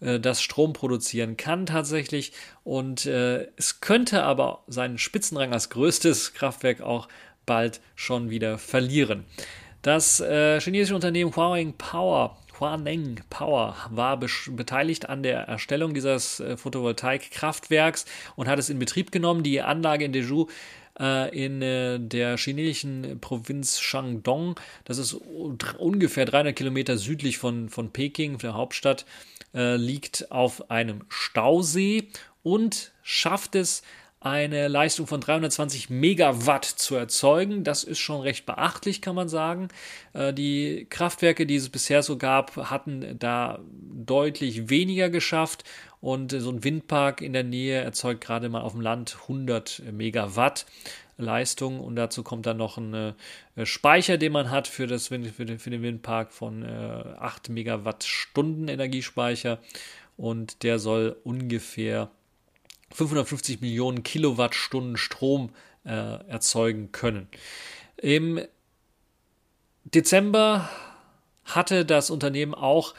[0.00, 2.32] äh, das Strom produzieren kann tatsächlich.
[2.64, 7.08] Und äh, es könnte aber seinen Spitzenrang als größtes Kraftwerk auch
[7.46, 9.24] bald schon wieder verlieren.
[9.82, 16.56] Das äh, chinesische Unternehmen Huawei Power Huaneng Power war beteiligt an der Erstellung dieses äh,
[16.56, 18.04] Photovoltaikkraftwerks
[18.36, 19.42] und hat es in Betrieb genommen.
[19.42, 20.46] Die Anlage in Deju
[20.98, 27.92] äh, in äh, der chinesischen Provinz Shandong, das ist ungefähr 300 Kilometer südlich von, von
[27.92, 29.06] Peking, der Hauptstadt,
[29.54, 32.08] äh, liegt auf einem Stausee
[32.42, 33.82] und schafft es
[34.20, 37.62] eine Leistung von 320 Megawatt zu erzeugen.
[37.62, 39.68] Das ist schon recht beachtlich, kann man sagen.
[40.12, 45.64] Äh, die Kraftwerke, die es bisher so gab, hatten da deutlich weniger geschafft.
[46.00, 50.66] Und so ein Windpark in der Nähe erzeugt gerade mal auf dem Land 100 Megawatt.
[51.20, 55.18] Leistung und dazu kommt dann noch ein äh, Speicher, den man hat für, das, für,
[55.18, 59.58] den, für den Windpark von 8 Megawattstunden Energiespeicher
[60.16, 62.10] und der soll ungefähr
[62.92, 65.50] 550 Millionen Kilowattstunden Strom
[65.84, 67.28] äh, erzeugen können.
[67.96, 68.40] Im
[69.84, 70.68] Dezember
[71.44, 72.94] hatte das Unternehmen auch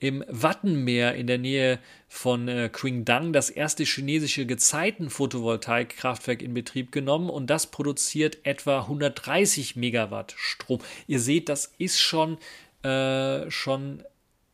[0.00, 7.28] im Wattenmeer in der Nähe von äh, Qingdang das erste chinesische Gezeiten-Photovoltaikkraftwerk in Betrieb genommen
[7.30, 10.78] und das produziert etwa 130 Megawatt Strom.
[11.08, 12.38] Ihr seht, das ist schon,
[12.84, 14.04] äh, schon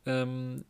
[0.07, 0.65] ähm,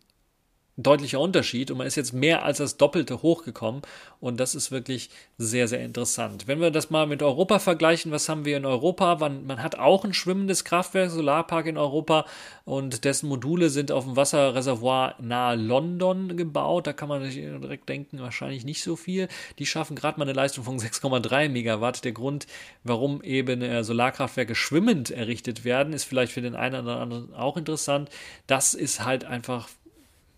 [0.78, 3.82] deutlicher Unterschied und man ist jetzt mehr als das Doppelte hochgekommen
[4.20, 6.48] und das ist wirklich sehr, sehr interessant.
[6.48, 9.16] Wenn wir das mal mit Europa vergleichen, was haben wir in Europa?
[9.16, 12.26] Man, hat auch ein schwimmendes Kraftwerk, Solarpark in Europa
[12.66, 16.88] und dessen Module sind auf dem Wasserreservoir nahe London gebaut.
[16.88, 19.30] Da kann man sich direkt denken, wahrscheinlich nicht so viel.
[19.60, 22.04] Die schaffen gerade mal eine Leistung von 6,3 Megawatt.
[22.04, 22.48] Der Grund,
[22.84, 27.56] warum eben äh, Solarkraftwerke schwimmend errichtet werden, ist vielleicht für den einen oder anderen auch
[27.56, 28.10] interessant.
[28.48, 29.70] Das ist halt einfach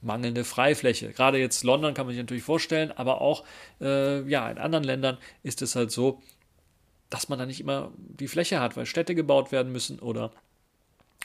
[0.02, 1.12] mangelnde Freifläche.
[1.12, 3.44] Gerade jetzt London kann man sich natürlich vorstellen, aber auch
[3.82, 6.22] äh, ja, in anderen Ländern ist es halt so,
[7.10, 10.32] dass man da nicht immer die Fläche hat, weil Städte gebaut werden müssen oder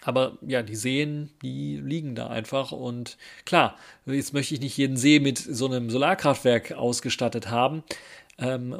[0.04, 2.72] aber ja, die Seen, die liegen da einfach.
[2.72, 7.84] Und klar, jetzt möchte ich nicht jeden See mit so einem Solarkraftwerk ausgestattet haben.
[8.38, 8.76] Ähm,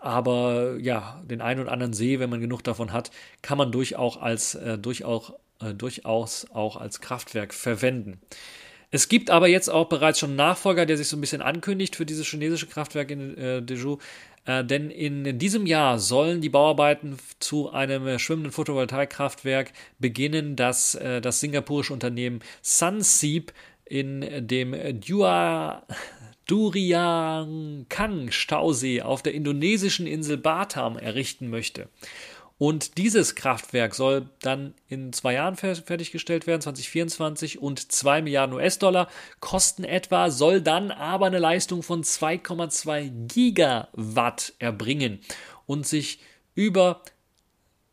[0.00, 3.10] aber ja, den einen oder anderen See, wenn man genug davon hat,
[3.42, 8.20] kann man durchaus als, äh, durchaus äh, durchaus auch als Kraftwerk verwenden.
[8.90, 11.96] Es gibt aber jetzt auch bereits schon einen Nachfolger, der sich so ein bisschen ankündigt
[11.96, 13.98] für dieses chinesische Kraftwerk in äh, Deju.
[14.46, 21.20] Äh, denn in diesem Jahr sollen die Bauarbeiten zu einem schwimmenden Photovoltaikkraftwerk beginnen, das äh,
[21.20, 23.52] das singapurische Unternehmen Sunseep
[23.84, 25.82] in dem Dua
[26.50, 31.88] Duriangkang Stausee auf der indonesischen Insel Batam errichten möchte.
[32.60, 39.08] Und dieses Kraftwerk soll dann in zwei Jahren fertiggestellt werden, 2024, und 2 Milliarden US-Dollar
[39.40, 45.20] kosten etwa, soll dann aber eine Leistung von 2,2 Gigawatt erbringen
[45.64, 46.20] und sich
[46.54, 47.00] über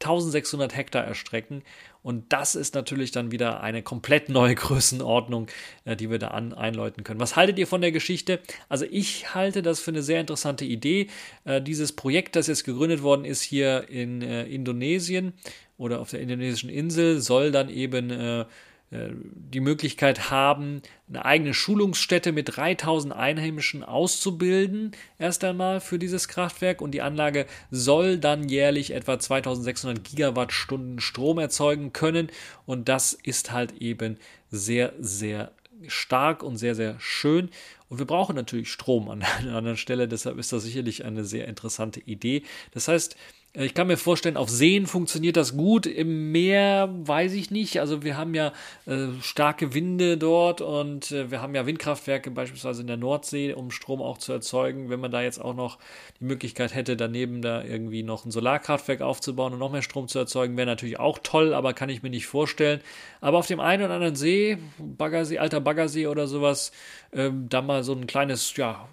[0.01, 1.63] 1600 Hektar erstrecken.
[2.07, 5.47] Und das ist natürlich dann wieder eine komplett neue Größenordnung,
[5.83, 7.19] äh, die wir da an, einläuten können.
[7.19, 8.39] Was haltet ihr von der Geschichte?
[8.69, 11.07] Also ich halte das für eine sehr interessante Idee.
[11.43, 15.33] Äh, dieses Projekt, das jetzt gegründet worden ist hier in äh, Indonesien
[15.77, 18.45] oder auf der indonesischen Insel, soll dann eben
[18.89, 26.81] die Möglichkeit haben, eine eigene Schulungsstätte mit 3000 Einheimischen auszubilden, erst einmal für dieses Kraftwerk.
[26.81, 32.29] Und die Anlage soll dann jährlich etwa 2600 Gigawattstunden Strom erzeugen können.
[32.65, 34.17] Und das ist halt eben
[34.51, 35.51] sehr, sehr
[35.87, 37.49] stark und sehr, sehr schön.
[37.89, 41.47] Und wir brauchen natürlich Strom an einer anderen Stelle, deshalb ist das sicherlich eine sehr
[41.47, 42.43] interessante Idee.
[42.71, 43.17] Das heißt, äh,
[43.59, 47.79] ich kann mir vorstellen, auf Seen funktioniert das gut, im Meer weiß ich nicht.
[47.79, 48.53] Also wir haben ja
[48.85, 53.71] äh, starke Winde dort und äh, wir haben ja Windkraftwerke beispielsweise in der Nordsee, um
[53.71, 54.91] Strom auch zu erzeugen.
[54.91, 55.79] Wenn man da jetzt auch noch
[56.19, 60.19] die Möglichkeit hätte, daneben da irgendwie noch ein Solarkraftwerk aufzubauen und noch mehr Strom zu
[60.19, 62.79] erzeugen, wäre natürlich auch toll, aber kann ich mir nicht vorstellen.
[63.21, 66.71] Aber auf dem einen oder anderen See, Baggersee, alter Baggersee oder sowas,
[67.11, 68.87] ähm, da mal so ein kleines, ja,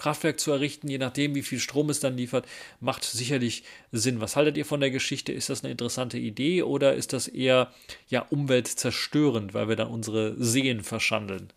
[0.00, 2.46] Kraftwerk zu errichten, je nachdem, wie viel Strom es dann liefert,
[2.80, 4.20] macht sicherlich Sinn.
[4.20, 5.32] Was haltet ihr von der Geschichte?
[5.32, 7.72] Ist das eine interessante Idee oder ist das eher
[8.08, 11.52] ja umweltzerstörend, weil wir dann unsere Seen verschandeln?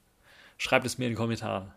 [0.57, 1.73] Schreibt es mir in die Kommentare.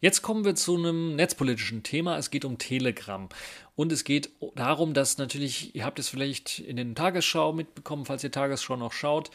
[0.00, 2.18] Jetzt kommen wir zu einem netzpolitischen Thema.
[2.18, 3.28] Es geht um Telegram.
[3.74, 8.22] Und es geht darum, dass natürlich, ihr habt es vielleicht in den Tagesschau mitbekommen, falls
[8.22, 9.30] ihr Tagesschau noch schaut,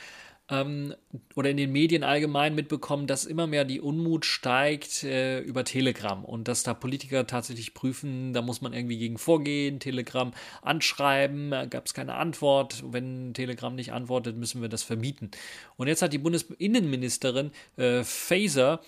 [0.49, 0.93] ähm,
[1.35, 6.23] oder in den Medien allgemein mitbekommen, dass immer mehr die Unmut steigt äh, über Telegram
[6.25, 11.85] und dass da Politiker tatsächlich prüfen, da muss man irgendwie gegen vorgehen, Telegram anschreiben, gab
[11.85, 12.83] es keine Antwort.
[12.91, 15.31] Wenn Telegram nicht antwortet, müssen wir das verbieten.
[15.77, 18.81] Und jetzt hat die Bundesinnenministerin äh, Faeser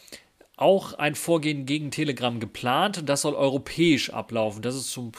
[0.57, 4.61] auch ein Vorgehen gegen Telegram geplant und das soll europäisch ablaufen.
[4.61, 5.11] Das ist zum,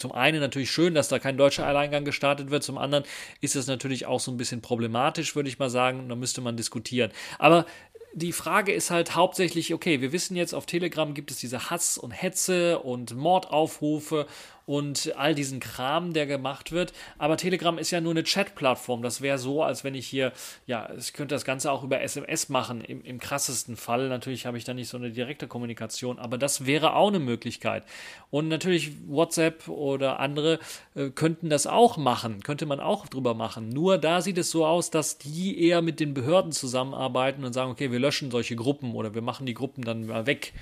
[0.00, 3.04] zum einen natürlich schön, dass da kein deutscher Alleingang gestartet wird, zum anderen
[3.40, 6.56] ist es natürlich auch so ein bisschen problematisch, würde ich mal sagen, da müsste man
[6.56, 7.10] diskutieren.
[7.38, 7.66] Aber
[8.12, 11.96] die Frage ist halt hauptsächlich, okay, wir wissen jetzt, auf Telegram gibt es diese Hass
[11.96, 14.26] und Hetze und Mordaufrufe
[14.70, 16.92] und all diesen Kram, der gemacht wird.
[17.18, 19.02] Aber Telegram ist ja nur eine Chat-Plattform.
[19.02, 20.32] Das wäre so, als wenn ich hier,
[20.64, 24.08] ja, ich könnte das Ganze auch über SMS machen, im, im krassesten Fall.
[24.08, 27.82] Natürlich habe ich da nicht so eine direkte Kommunikation, aber das wäre auch eine Möglichkeit.
[28.30, 30.60] Und natürlich WhatsApp oder andere
[30.94, 33.70] äh, könnten das auch machen, könnte man auch drüber machen.
[33.70, 37.72] Nur da sieht es so aus, dass die eher mit den Behörden zusammenarbeiten und sagen,
[37.72, 40.52] okay, wir löschen solche Gruppen oder wir machen die Gruppen dann mal weg.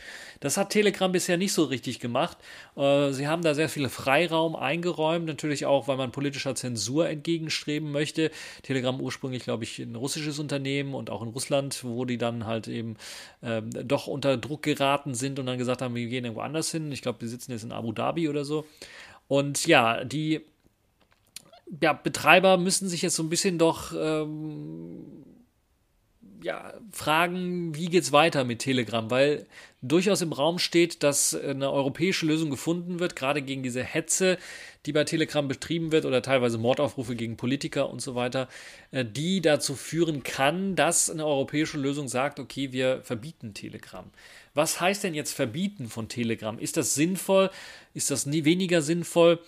[0.40, 2.38] Das hat Telegram bisher nicht so richtig gemacht.
[2.76, 7.90] Äh, sie haben da sehr viele Freiraum eingeräumt, natürlich auch, weil man politischer Zensur entgegenstreben
[7.90, 8.30] möchte.
[8.62, 12.68] Telegram ursprünglich, glaube ich, ein russisches Unternehmen und auch in Russland, wo die dann halt
[12.68, 12.96] eben
[13.40, 16.92] äh, doch unter Druck geraten sind und dann gesagt haben, wir gehen irgendwo anders hin.
[16.92, 18.66] Ich glaube, die sitzen jetzt in Abu Dhabi oder so.
[19.28, 20.40] Und ja, die
[21.82, 25.24] ja, Betreiber müssen sich jetzt so ein bisschen doch ähm,
[26.42, 29.46] ja, fragen, wie geht's weiter mit Telegram, weil
[29.82, 34.38] durchaus im Raum steht, dass eine europäische Lösung gefunden wird, gerade gegen diese Hetze,
[34.86, 38.48] die bei Telegram betrieben wird oder teilweise Mordaufrufe gegen Politiker und so weiter,
[38.90, 44.04] äh, die dazu führen kann, dass eine europäische Lösung sagt, okay, wir verbieten Telegram.
[44.54, 46.58] Was heißt denn jetzt verbieten von Telegram?
[46.58, 47.50] Ist das sinnvoll?
[47.94, 49.40] Ist das nie weniger sinnvoll?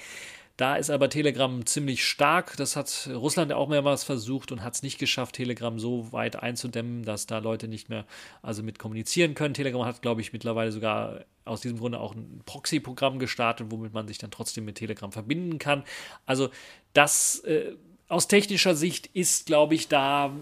[0.60, 2.58] Da ist aber Telegram ziemlich stark.
[2.58, 7.04] Das hat Russland auch mehrmals versucht und hat es nicht geschafft, Telegram so weit einzudämmen,
[7.04, 8.06] dass da Leute nicht mehr
[8.42, 9.54] also mit kommunizieren können.
[9.54, 14.10] Telegram hat, glaube ich, mittlerweile sogar aus diesem Grunde auch ein Proxy-Programm gestartet, womit man
[14.10, 15.86] sich dann trotzdem mit Telegram verbinden kann.
[16.26, 16.50] Also
[16.92, 17.78] das äh,
[18.10, 20.34] aus technischer Sicht ist, glaube ich, da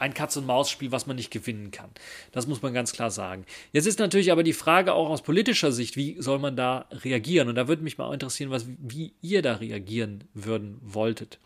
[0.00, 1.90] ein Katz-und-Maus-Spiel, was man nicht gewinnen kann.
[2.32, 3.44] Das muss man ganz klar sagen.
[3.72, 7.48] Jetzt ist natürlich aber die Frage auch aus politischer Sicht, wie soll man da reagieren?
[7.48, 11.38] Und da würde mich mal interessieren, was, wie ihr da reagieren würden wolltet.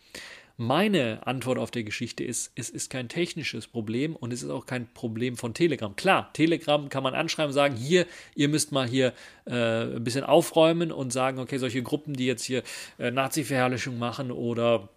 [0.57, 4.67] Meine Antwort auf die Geschichte ist, es ist kein technisches Problem und es ist auch
[4.67, 5.97] kein Problem von Telegram.
[5.97, 9.15] Klar, Telegram kann man anschreiben und sagen, hier, ihr müsst mal hier
[9.47, 12.63] äh, ein bisschen aufräumen und sagen, okay, solche Gruppen, die jetzt hier
[13.01, 14.89] äh, Nazi-Verherrlichung machen oder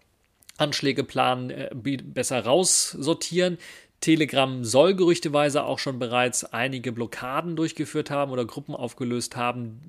[0.58, 3.56] Anschläge planen, äh, besser raussortieren.
[4.00, 9.80] Telegram soll gerüchteweise auch schon bereits einige Blockaden durchgeführt haben oder Gruppen aufgelöst haben,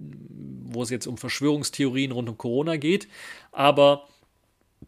[0.65, 3.08] wo es jetzt um Verschwörungstheorien rund um Corona geht.
[3.51, 4.08] Aber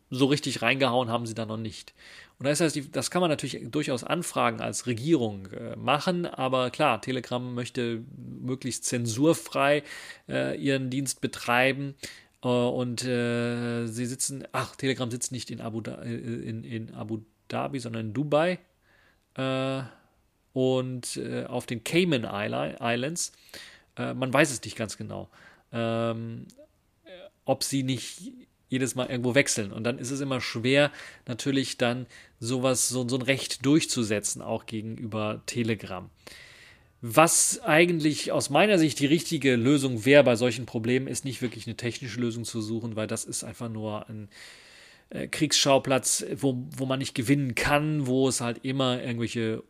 [0.10, 1.94] so richtig reingehauen haben sie da noch nicht.
[2.39, 7.00] Und das heißt, das kann man natürlich durchaus anfragen als Regierung äh, machen, aber klar,
[7.00, 8.04] Telegram möchte
[8.41, 9.84] möglichst zensurfrei
[10.28, 11.94] äh, ihren Dienst betreiben.
[12.43, 16.93] Uh, und äh, sie sitzen, ach, Telegram sitzt nicht in Abu, da, äh, in, in
[16.95, 18.58] Abu Dhabi, sondern in Dubai.
[19.36, 19.84] Äh,
[20.54, 23.32] und äh, auf den Cayman Islands.
[23.95, 25.30] Äh, man weiß es nicht ganz genau.
[25.71, 26.47] Ähm,
[27.45, 28.21] ob sie nicht
[28.69, 29.71] jedes Mal irgendwo wechseln.
[29.71, 30.91] Und dann ist es immer schwer,
[31.27, 32.08] natürlich dann
[32.39, 36.10] sowas, so, so ein Recht durchzusetzen, auch gegenüber Telegram.
[37.02, 41.66] Was eigentlich aus meiner Sicht die richtige Lösung wäre bei solchen Problemen, ist nicht wirklich
[41.66, 44.30] eine technische Lösung zu suchen, weil das ist einfach nur ein
[45.10, 49.64] äh, Kriegsschauplatz, wo, wo man nicht gewinnen kann, wo es halt immer irgendwelche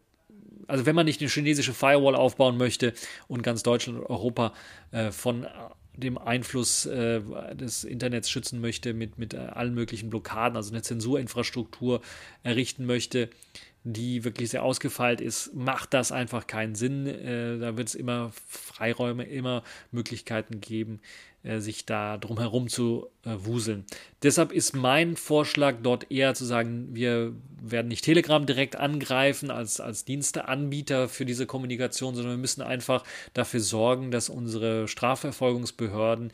[0.68, 2.94] also wenn man nicht eine chinesische Firewall aufbauen möchte
[3.28, 4.54] und ganz Deutschland und Europa
[4.92, 5.46] äh, von
[5.94, 7.22] dem Einfluss äh,
[7.54, 12.02] des Internets schützen möchte, mit, mit allen möglichen Blockaden, also eine Zensurinfrastruktur
[12.44, 13.30] errichten möchte,
[13.84, 17.08] die wirklich sehr ausgefeilt ist, macht das einfach keinen Sinn.
[17.08, 21.02] Äh, da wird es immer Freiräume, immer Möglichkeiten geben,
[21.44, 23.86] äh, sich da drum herum zu äh, wuseln.
[24.22, 29.80] Deshalb ist mein Vorschlag dort eher zu sagen, wir werden nicht Telegram direkt angreifen als,
[29.80, 36.32] als Diensteanbieter für diese Kommunikation, sondern wir müssen einfach dafür sorgen, dass unsere Strafverfolgungsbehörden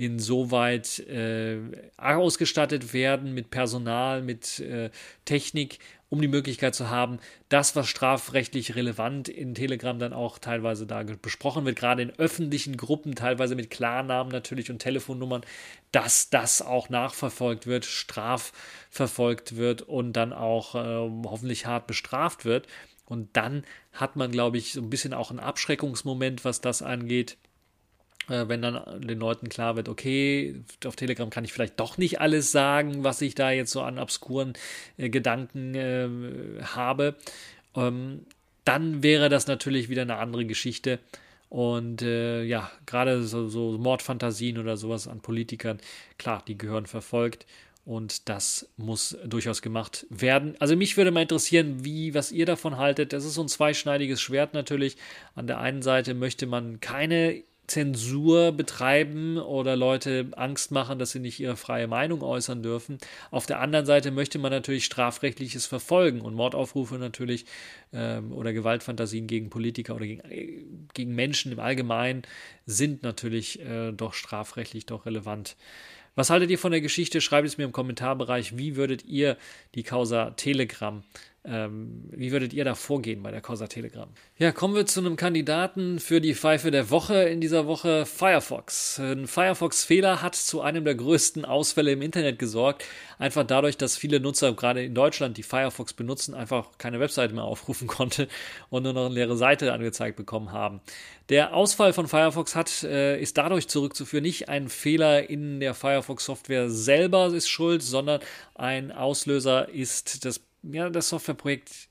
[0.00, 1.58] insoweit äh,
[1.98, 4.88] ausgestattet werden mit Personal, mit äh,
[5.26, 7.18] Technik, um die Möglichkeit zu haben,
[7.50, 12.78] das, was strafrechtlich relevant in Telegram dann auch teilweise da besprochen wird, gerade in öffentlichen
[12.78, 15.42] Gruppen, teilweise mit Klarnamen natürlich und Telefonnummern,
[15.92, 22.66] dass das auch nachverfolgt wird, strafverfolgt wird und dann auch äh, hoffentlich hart bestraft wird.
[23.04, 27.36] Und dann hat man, glaube ich, so ein bisschen auch einen Abschreckungsmoment, was das angeht
[28.30, 32.52] wenn dann den Leuten klar wird, okay, auf Telegram kann ich vielleicht doch nicht alles
[32.52, 34.54] sagen, was ich da jetzt so an obskuren
[34.96, 36.08] äh, Gedanken äh,
[36.62, 37.16] habe,
[37.74, 38.24] ähm,
[38.64, 40.98] dann wäre das natürlich wieder eine andere Geschichte.
[41.48, 45.80] Und äh, ja, gerade so, so Mordfantasien oder sowas an Politikern,
[46.16, 47.46] klar, die gehören verfolgt.
[47.84, 50.54] Und das muss durchaus gemacht werden.
[50.60, 53.12] Also mich würde mal interessieren, wie, was ihr davon haltet.
[53.12, 54.96] Das ist so ein zweischneidiges Schwert natürlich.
[55.34, 61.20] An der einen Seite möchte man keine Zensur betreiben oder Leute Angst machen, dass sie
[61.20, 62.98] nicht ihre freie Meinung äußern dürfen.
[63.30, 67.46] Auf der anderen Seite möchte man natürlich strafrechtliches verfolgen und Mordaufrufe natürlich
[67.92, 72.22] ähm, oder Gewaltfantasien gegen Politiker oder gegen, äh, gegen Menschen im Allgemeinen
[72.66, 75.56] sind natürlich äh, doch strafrechtlich doch relevant.
[76.16, 77.20] Was haltet ihr von der Geschichte?
[77.20, 78.58] Schreibt es mir im Kommentarbereich.
[78.58, 79.36] Wie würdet ihr
[79.76, 81.04] die Causa Telegram
[81.42, 84.08] ähm, wie würdet ihr da vorgehen bei der Causa Telegram?
[84.36, 88.98] Ja, kommen wir zu einem Kandidaten für die Pfeife der Woche in dieser Woche, Firefox.
[88.98, 92.84] Ein Firefox-Fehler hat zu einem der größten Ausfälle im Internet gesorgt.
[93.18, 97.44] Einfach dadurch, dass viele Nutzer, gerade in Deutschland, die Firefox benutzen, einfach keine Webseite mehr
[97.44, 98.28] aufrufen konnte
[98.68, 100.82] und nur noch eine leere Seite angezeigt bekommen haben.
[101.30, 106.68] Der Ausfall von Firefox hat, äh, ist dadurch zurückzuführen, nicht ein Fehler in der Firefox-Software
[106.68, 108.20] selber ist schuld, sondern
[108.54, 111.88] ein Auslöser ist das ja, das Softwareprojekt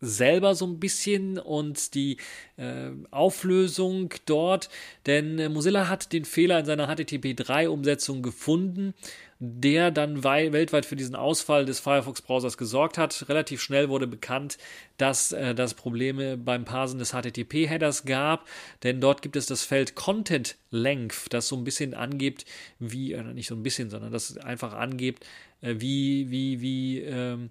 [0.00, 2.18] selber so ein bisschen und die
[2.56, 4.68] äh, Auflösung dort,
[5.06, 8.94] denn äh, Mozilla hat den Fehler in seiner HTTP 3 Umsetzung gefunden
[9.38, 13.28] der dann weltweit für diesen Ausfall des Firefox-Browsers gesorgt hat.
[13.28, 14.56] Relativ schnell wurde bekannt,
[14.96, 18.46] dass äh, das Probleme beim Parsen des HTTP-Headers gab,
[18.82, 22.46] denn dort gibt es das Feld Content Length, das so ein bisschen angibt,
[22.78, 25.26] wie, äh, nicht so ein bisschen, sondern das einfach angibt,
[25.60, 27.50] äh, wie, wie, wie, ähm,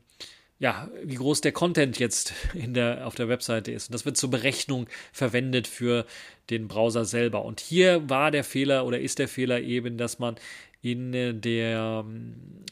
[0.65, 3.89] ja, wie groß der Content jetzt in der, auf der Webseite ist.
[3.89, 6.07] Und das wird zur Berechnung verwendet für
[6.49, 7.45] den Browser selber.
[7.45, 10.37] Und hier war der Fehler oder ist der Fehler eben, dass man
[10.81, 12.03] in äh, der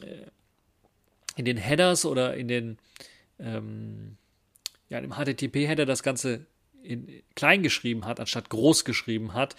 [0.02, 0.26] äh,
[1.36, 2.78] in den Headers oder in den
[3.38, 4.16] ähm,
[4.88, 6.46] ja, im HTTP-Header das Ganze
[6.82, 9.54] in klein geschrieben hat, anstatt groß geschrieben hat,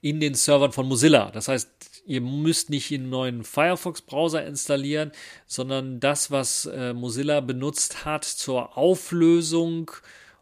[0.00, 1.30] in den Servern von Mozilla.
[1.30, 1.68] Das heißt,
[2.06, 5.12] ihr müsst nicht einen neuen Firefox-Browser installieren,
[5.46, 9.90] sondern das, was äh, Mozilla benutzt hat zur Auflösung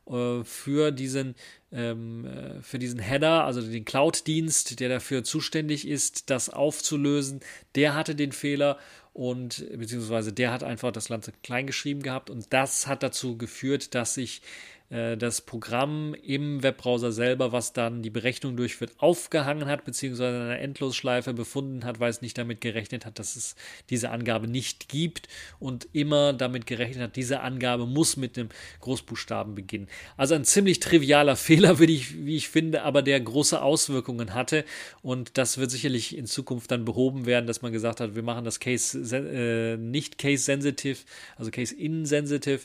[0.09, 1.35] äh, für diesen
[1.73, 7.41] ähm, äh, für diesen Header, also den Cloud-Dienst, der dafür zuständig ist, das aufzulösen,
[7.75, 8.79] der hatte den Fehler
[9.13, 13.95] und beziehungsweise der hat einfach das Ganze klein geschrieben gehabt und das hat dazu geführt,
[13.95, 14.43] dass sich
[14.89, 20.61] das Programm im Webbrowser selber, was dann die Berechnung durchführt, aufgehangen hat, beziehungsweise in einer
[20.61, 23.57] Endlosschleife befunden hat, weil es nicht damit gerechnet hat, dass es
[23.91, 25.27] diese Angabe nicht gibt
[25.59, 28.49] und immer damit gerechnet hat, diese Angabe muss mit dem
[28.81, 29.89] Großbuchstaben beginnen.
[30.17, 34.65] Also ein ziemlich trivialer Fehler, wie ich, wie ich finde, aber der große Auswirkungen hatte
[35.03, 38.45] und das wird sicherlich in Zukunft dann behoben werden, dass man gesagt hat, wir machen
[38.45, 40.99] das Case äh, nicht case sensitive,
[41.37, 42.61] also case insensitive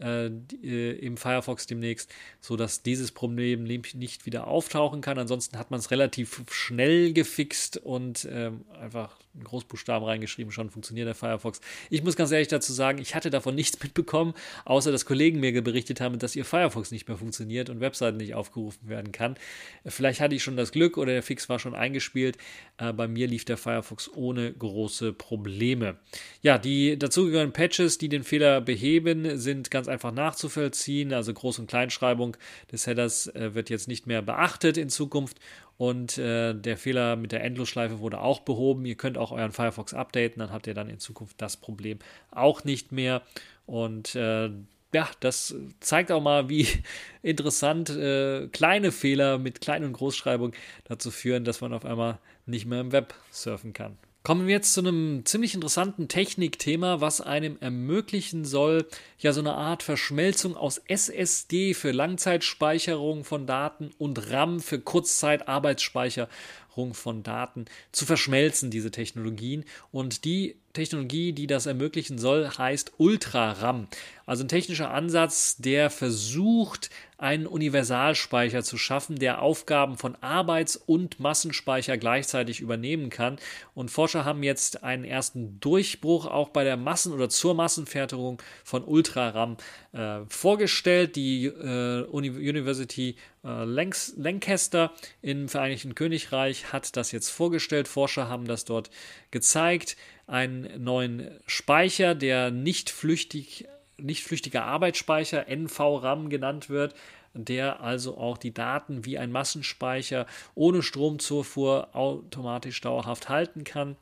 [0.00, 5.18] äh, äh, im Firefox demnächst, sodass dieses Problem nicht wieder auftauchen kann.
[5.18, 11.14] Ansonsten hat man es relativ schnell gefixt und ähm, einfach Großbuchstaben reingeschrieben, schon funktioniert der
[11.14, 11.60] Firefox.
[11.90, 15.62] Ich muss ganz ehrlich dazu sagen, ich hatte davon nichts mitbekommen, außer dass Kollegen mir
[15.62, 19.36] berichtet haben, dass ihr Firefox nicht mehr funktioniert und Webseiten nicht aufgerufen werden kann.
[19.84, 22.38] Vielleicht hatte ich schon das Glück oder der Fix war schon eingespielt.
[22.78, 25.96] Äh, bei mir lief der Firefox ohne große Probleme.
[26.42, 31.12] Ja, die dazugehörigen Patches, die den Fehler beheben, sind ganz einfach nachzuvollziehen.
[31.12, 32.36] Also Groß- und Kleinschreibung
[32.70, 35.38] des Headers äh, wird jetzt nicht mehr beachtet in Zukunft
[35.76, 38.84] und äh, der Fehler mit der Endlosschleife wurde auch behoben.
[38.86, 41.98] Ihr könnt auch euren Firefox updaten, dann habt ihr dann in Zukunft das Problem
[42.30, 43.22] auch nicht mehr.
[43.66, 44.50] Und äh,
[44.92, 46.68] ja, das zeigt auch mal, wie
[47.22, 50.52] interessant äh, kleine Fehler mit Klein- und Großschreibung
[50.84, 53.98] dazu führen, dass man auf einmal nicht mehr im Web surfen kann.
[54.26, 59.52] Kommen wir jetzt zu einem ziemlich interessanten Technikthema, was einem ermöglichen soll, ja so eine
[59.52, 68.06] Art Verschmelzung aus SSD für Langzeitspeicherung von Daten und RAM für Kurzzeitarbeitsspeicherung von Daten zu
[68.06, 69.66] verschmelzen, diese Technologien.
[69.92, 73.86] Und die Technologie, die das ermöglichen soll, heißt Ultra-RAM.
[74.26, 81.20] Also ein technischer Ansatz, der versucht, einen Universalspeicher zu schaffen, der Aufgaben von Arbeits- und
[81.20, 83.38] Massenspeicher gleichzeitig übernehmen kann.
[83.74, 88.82] Und Forscher haben jetzt einen ersten Durchbruch auch bei der Massen- oder zur Massenfertigung von
[88.84, 89.56] Ultra-RAM
[89.92, 91.16] äh, vorgestellt.
[91.16, 97.88] Die äh, University äh, Lancaster im Vereinigten Königreich hat das jetzt vorgestellt.
[97.88, 98.90] Forscher haben das dort
[99.30, 99.96] gezeigt
[100.26, 103.66] einen neuen Speicher, der nicht flüchtig,
[103.98, 106.94] nicht flüchtiger Arbeitsspeicher, NVRAM genannt wird,
[107.34, 113.96] der also auch die Daten wie ein Massenspeicher ohne Stromzufuhr automatisch dauerhaft halten kann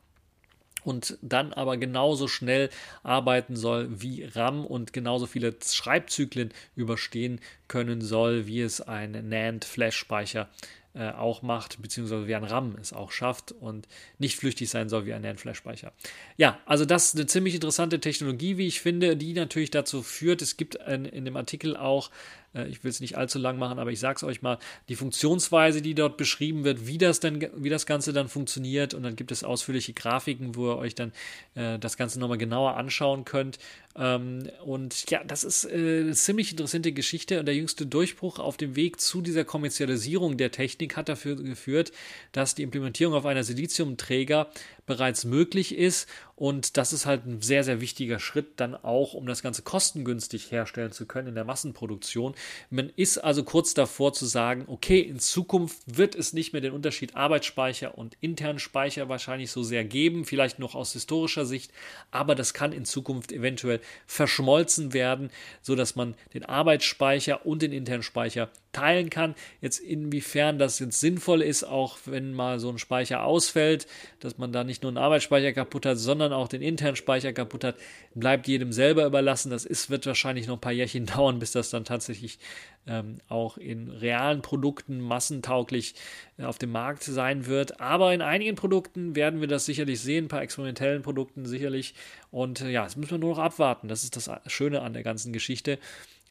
[0.85, 2.71] und dann aber genauso schnell
[3.03, 10.49] arbeiten soll wie RAM und genauso viele Schreibzyklen überstehen können soll, wie es ein NAND-Flash-Speicher
[10.95, 13.89] äh, auch macht, beziehungsweise wie ein RAM es auch schafft und
[14.19, 15.93] nicht flüchtig sein soll wie ein NAND-Flash-Speicher.
[16.37, 20.43] Ja, also das ist eine ziemlich interessante Technologie, wie ich finde, die natürlich dazu führt,
[20.43, 22.11] es gibt in, in dem Artikel auch
[22.55, 25.81] ich will es nicht allzu lang machen, aber ich sage es euch mal, die Funktionsweise,
[25.81, 28.95] die dort beschrieben wird, wie das, dann, wie das Ganze dann funktioniert.
[28.95, 31.13] Und dann gibt es ausführliche Grafiken, wo ihr euch dann
[31.55, 33.59] äh, das Ganze nochmal genauer anschauen könnt.
[33.97, 37.41] Ähm, und ja, das ist äh, eine ziemlich interessante Geschichte.
[37.41, 41.93] Und der jüngste Durchbruch auf dem Weg zu dieser Kommerzialisierung der Technik hat dafür geführt,
[42.33, 44.51] dass die Implementierung auf einer Siliziumträger
[44.87, 46.09] bereits möglich ist.
[46.35, 50.51] Und das ist halt ein sehr, sehr wichtiger Schritt dann auch, um das Ganze kostengünstig
[50.51, 52.35] herstellen zu können in der Massenproduktion.
[52.69, 56.73] Man ist also kurz davor zu sagen, okay, in Zukunft wird es nicht mehr den
[56.73, 61.71] Unterschied Arbeitsspeicher und internen Speicher wahrscheinlich so sehr geben, vielleicht noch aus historischer Sicht,
[62.11, 65.31] aber das kann in Zukunft eventuell verschmolzen werden,
[65.61, 69.35] sodass man den Arbeitsspeicher und den internen Speicher teilen kann.
[69.61, 73.87] Jetzt inwiefern das jetzt sinnvoll ist, auch wenn mal so ein Speicher ausfällt,
[74.21, 77.65] dass man da nicht nur einen Arbeitsspeicher kaputt hat, sondern auch den internen Speicher kaputt
[77.65, 77.77] hat,
[78.15, 79.51] bleibt jedem selber überlassen.
[79.51, 82.39] Das ist, wird wahrscheinlich noch ein paar Jährchen dauern, bis das dann tatsächlich
[82.87, 85.95] ähm, auch in realen Produkten massentauglich
[86.39, 87.81] äh, auf dem Markt sein wird.
[87.81, 91.95] Aber in einigen Produkten werden wir das sicherlich sehen, ein paar experimentellen Produkten sicherlich.
[92.31, 93.89] Und äh, ja, das müssen wir nur noch abwarten.
[93.89, 95.79] Das ist das Schöne an der ganzen Geschichte.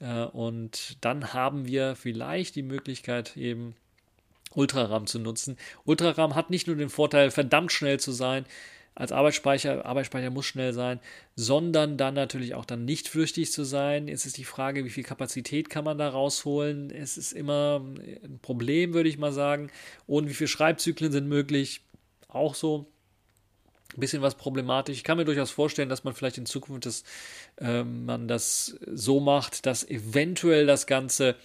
[0.01, 3.75] Äh, und dann haben wir vielleicht die Möglichkeit eben
[4.53, 5.57] Ultraram zu nutzen.
[5.85, 8.45] Ultraram hat nicht nur den Vorteil, verdammt schnell zu sein,
[8.93, 10.99] als Arbeitsspeicher, Arbeitsspeicher muss schnell sein,
[11.35, 14.09] sondern dann natürlich auch dann nicht flüchtig zu sein.
[14.09, 16.89] Jetzt ist die Frage, wie viel Kapazität kann man da rausholen?
[16.89, 19.71] Es ist immer ein Problem, würde ich mal sagen.
[20.07, 21.81] Und wie viele Schreibzyklen sind möglich?
[22.27, 22.91] Auch so
[23.99, 24.97] bisschen was problematisch.
[24.97, 27.03] Ich kann mir durchaus vorstellen, dass man vielleicht in Zukunft das,
[27.57, 31.35] äh, man das so macht, dass eventuell das Ganze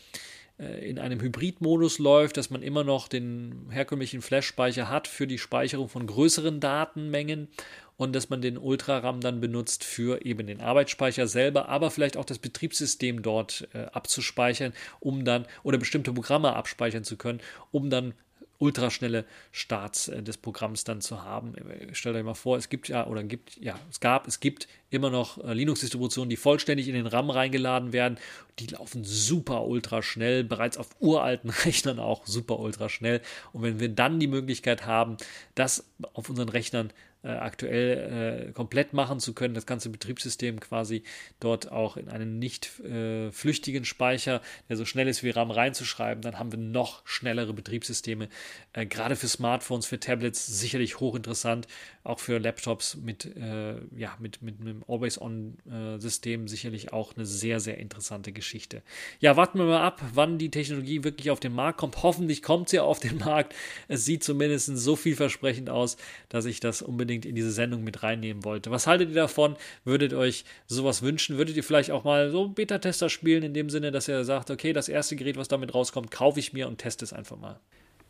[0.58, 5.38] äh, in einem Hybridmodus läuft, dass man immer noch den herkömmlichen Flash-Speicher hat für die
[5.38, 7.48] Speicherung von größeren Datenmengen
[7.96, 12.24] und dass man den Ultra-RAM dann benutzt für eben den Arbeitsspeicher selber, aber vielleicht auch
[12.24, 17.40] das Betriebssystem dort äh, abzuspeichern, um dann oder bestimmte Programme abspeichern zu können,
[17.70, 18.14] um dann
[18.58, 21.54] ultraschnelle Starts äh, des Programms dann zu haben.
[21.92, 25.10] Stellt euch mal vor, es gibt ja oder gibt ja, es gab, es gibt immer
[25.10, 28.18] noch äh, Linux-Distributionen, die vollständig in den RAM reingeladen werden.
[28.58, 33.20] Die laufen super ultra schnell, bereits auf uralten Rechnern auch super ultra schnell.
[33.52, 35.16] Und wenn wir dann die Möglichkeit haben,
[35.54, 36.92] das auf unseren Rechnern
[37.26, 41.02] äh, aktuell äh, komplett machen zu können, das ganze Betriebssystem quasi
[41.40, 46.22] dort auch in einen nicht äh, flüchtigen Speicher, der so schnell ist wie RAM reinzuschreiben,
[46.22, 48.28] dann haben wir noch schnellere Betriebssysteme.
[48.72, 51.66] Äh, gerade für Smartphones, für Tablets sicherlich hochinteressant,
[52.04, 57.78] auch für Laptops mit, äh, ja, mit, mit einem Always-On-System sicherlich auch eine sehr, sehr
[57.78, 58.82] interessante Geschichte.
[59.18, 62.02] Ja, warten wir mal ab, wann die Technologie wirklich auf den Markt kommt.
[62.02, 63.54] Hoffentlich kommt sie auf den Markt.
[63.88, 65.96] Es sieht zumindest so vielversprechend aus,
[66.28, 68.70] dass ich das unbedingt unbedingt in diese Sendung mit reinnehmen wollte.
[68.70, 69.56] Was haltet ihr davon?
[69.84, 71.38] Würdet ihr euch sowas wünschen?
[71.38, 74.72] Würdet ihr vielleicht auch mal so Beta-Tester spielen, in dem Sinne, dass ihr sagt, okay,
[74.72, 77.58] das erste Gerät, was damit rauskommt, kaufe ich mir und teste es einfach mal?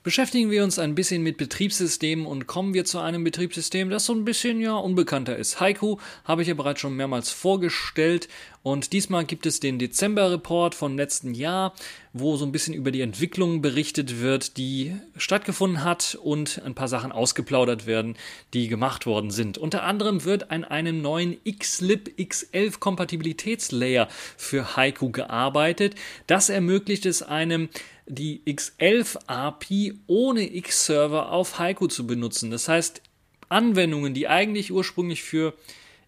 [0.03, 4.15] Beschäftigen wir uns ein bisschen mit Betriebssystemen und kommen wir zu einem Betriebssystem, das so
[4.15, 5.59] ein bisschen ja unbekannter ist.
[5.59, 8.29] Haiku habe ich ja bereits schon mehrmals vorgestellt
[8.67, 11.73] und diesmal gibt es den Dezember-Report vom letzten Jahr,
[12.13, 16.89] wo so ein bisschen über die Entwicklung berichtet wird, die stattgefunden hat und ein paar
[16.89, 18.17] Sachen ausgeplaudert werden,
[18.55, 19.57] die gemacht worden sind.
[19.57, 25.95] Unter anderem wird an einem neuen XLib X11 Kompatibilitätslayer für Haiku gearbeitet.
[26.27, 27.69] Das ermöglicht es einem
[28.09, 32.51] die X11 API ohne X-Server auf Haiku zu benutzen.
[32.51, 33.01] Das heißt,
[33.49, 35.55] Anwendungen, die eigentlich ursprünglich für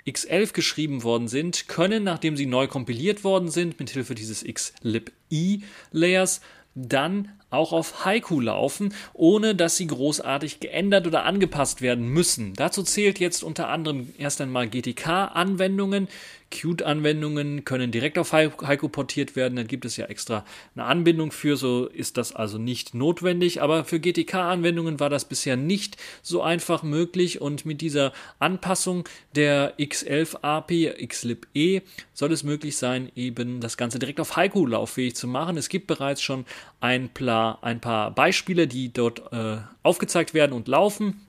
[0.06, 6.40] X11 geschrieben worden sind, können, nachdem sie neu kompiliert worden sind, mithilfe dieses XLibE-Layers,
[6.74, 12.52] dann auch auf Haiku laufen, ohne dass sie großartig geändert oder angepasst werden müssen.
[12.54, 16.08] Dazu zählt jetzt unter anderem erst einmal GTK-Anwendungen,
[16.50, 19.56] Qt-Anwendungen können direkt auf Haiku portiert werden.
[19.56, 20.44] Da gibt es ja extra
[20.74, 23.60] eine Anbindung für, so ist das also nicht notwendig.
[23.62, 29.78] Aber für GTK-Anwendungen war das bisher nicht so einfach möglich und mit dieser Anpassung der
[29.78, 31.82] X11 API, XLibE,
[32.14, 35.56] soll es möglich sein, eben das Ganze direkt auf Haiku lauffähig zu machen.
[35.56, 36.46] Es gibt bereits schon
[36.80, 41.27] ein paar, ein paar Beispiele, die dort äh, aufgezeigt werden und laufen.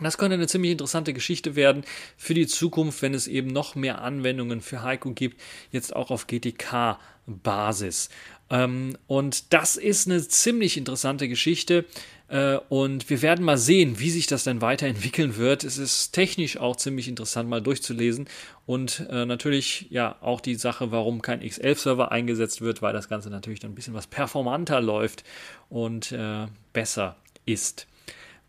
[0.00, 1.84] Das könnte eine ziemlich interessante Geschichte werden
[2.16, 5.40] für die Zukunft, wenn es eben noch mehr Anwendungen für Haiku gibt,
[5.70, 8.08] jetzt auch auf GTK-Basis.
[8.50, 11.84] Ähm, und das ist eine ziemlich interessante Geschichte.
[12.28, 15.64] Äh, und wir werden mal sehen, wie sich das dann weiterentwickeln wird.
[15.64, 18.28] Es ist technisch auch ziemlich interessant, mal durchzulesen.
[18.66, 23.30] Und äh, natürlich, ja, auch die Sache, warum kein X11-Server eingesetzt wird, weil das Ganze
[23.30, 25.24] natürlich dann ein bisschen was performanter läuft
[25.68, 27.86] und äh, besser ist.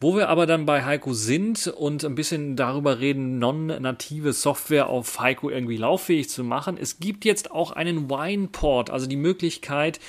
[0.03, 5.21] Wo wir aber dann bei Heiko sind und ein bisschen darüber reden, non-native Software auf
[5.21, 10.01] Heiko irgendwie lauffähig zu machen, es gibt jetzt auch einen Wine-Port, also die Möglichkeit,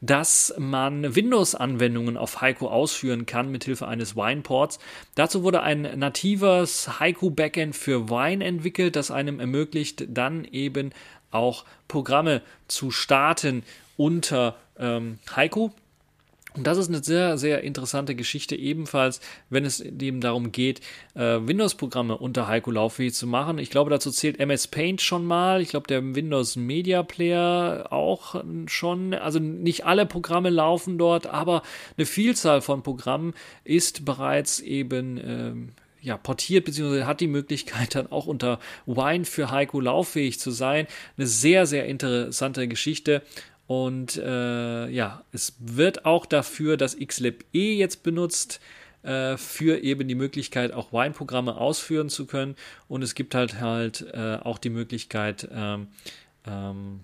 [0.00, 4.80] dass man Windows-Anwendungen auf Heiko ausführen kann mit Hilfe eines Wine-Ports.
[5.14, 10.90] Dazu wurde ein natives Heiko-Backend für Wine entwickelt, das einem ermöglicht, dann eben
[11.30, 13.62] auch Programme zu starten
[13.96, 15.72] unter ähm, Heiko.
[16.56, 20.80] Und das ist eine sehr, sehr interessante Geschichte, ebenfalls, wenn es eben darum geht,
[21.14, 23.58] äh, Windows-Programme unter Heiko lauffähig zu machen.
[23.58, 25.60] Ich glaube, dazu zählt MS Paint schon mal.
[25.60, 29.12] Ich glaube, der Windows Media Player auch schon.
[29.14, 31.62] Also nicht alle Programme laufen dort, aber
[31.96, 33.34] eine Vielzahl von Programmen
[33.64, 35.18] ist bereits eben.
[35.18, 37.02] Ähm, ja, portiert bzw.
[37.02, 40.86] hat die Möglichkeit dann auch unter Wine für Heiko lauffähig zu sein.
[41.18, 43.22] Eine sehr, sehr interessante Geschichte
[43.66, 48.60] Und äh, ja, es wird auch dafür das XLab E jetzt benutzt
[49.02, 52.54] äh, für eben die Möglichkeit, auch Wine-Programme ausführen zu können.
[52.88, 55.88] Und es gibt halt halt äh, auch die Möglichkeit, ähm,
[56.46, 57.00] ähm,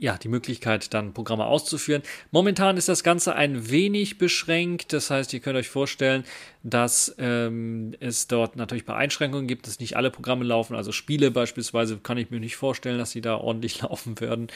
[0.00, 2.02] ja, die Möglichkeit, dann Programme auszuführen.
[2.30, 4.92] Momentan ist das Ganze ein wenig beschränkt.
[4.92, 6.22] Das heißt, ihr könnt euch vorstellen,
[6.62, 10.76] dass ähm, es dort natürlich bei Einschränkungen gibt, dass nicht alle Programme laufen.
[10.76, 14.46] Also Spiele beispielsweise kann ich mir nicht vorstellen, dass sie da ordentlich laufen würden.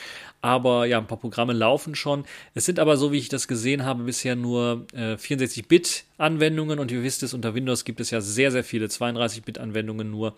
[0.42, 2.24] Aber ja, ein paar Programme laufen schon.
[2.54, 6.78] Es sind aber, so wie ich das gesehen habe, bisher nur äh, 64-Bit-Anwendungen.
[6.78, 10.36] Und ihr wisst es, unter Windows gibt es ja sehr, sehr viele 32-Bit-Anwendungen nur.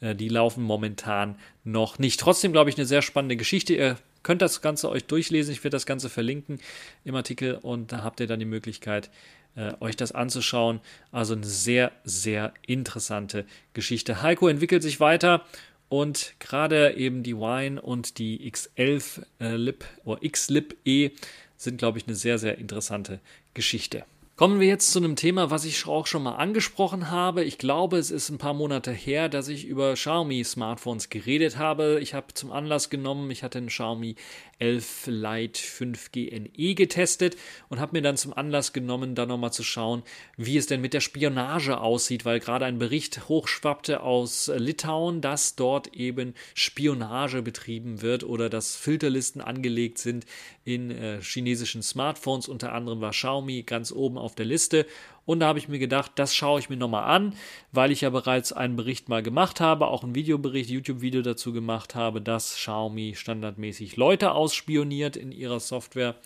[0.00, 2.18] Äh, die laufen momentan noch nicht.
[2.18, 3.74] Trotzdem, glaube ich, eine sehr spannende Geschichte.
[3.74, 5.52] Ihr könnt das Ganze euch durchlesen.
[5.52, 6.60] Ich werde das Ganze verlinken
[7.04, 9.10] im Artikel und da habt ihr dann die Möglichkeit,
[9.56, 10.80] äh, euch das anzuschauen.
[11.12, 13.44] Also eine sehr, sehr interessante
[13.74, 14.22] Geschichte.
[14.22, 15.44] Heiko entwickelt sich weiter
[15.88, 21.10] und gerade eben die Wine und die X11 äh, Lip oder X-Lip E
[21.56, 23.20] sind, glaube ich, eine sehr, sehr interessante
[23.54, 24.04] Geschichte.
[24.40, 27.44] Kommen wir jetzt zu einem Thema, was ich auch schon mal angesprochen habe.
[27.44, 31.98] Ich glaube, es ist ein paar Monate her, dass ich über Xiaomi Smartphones geredet habe.
[32.00, 34.16] Ich habe zum Anlass genommen, ich hatte einen Xiaomi
[34.58, 37.36] 11 Lite 5G NE getestet
[37.68, 40.02] und habe mir dann zum Anlass genommen, da nochmal zu schauen,
[40.36, 45.56] wie es denn mit der Spionage aussieht, weil gerade ein Bericht hochschwappte aus Litauen, dass
[45.56, 50.24] dort eben Spionage betrieben wird oder dass Filterlisten angelegt sind
[50.64, 52.48] in äh, chinesischen Smartphones.
[52.48, 54.86] Unter anderem war Xiaomi ganz oben auf der Liste.
[55.26, 57.34] Und da habe ich mir gedacht, das schaue ich mir nochmal an,
[57.72, 61.94] weil ich ja bereits einen Bericht mal gemacht habe, auch ein Videobericht, YouTube-Video dazu gemacht
[61.94, 66.16] habe, dass Xiaomi standardmäßig Leute ausspioniert in ihrer Software.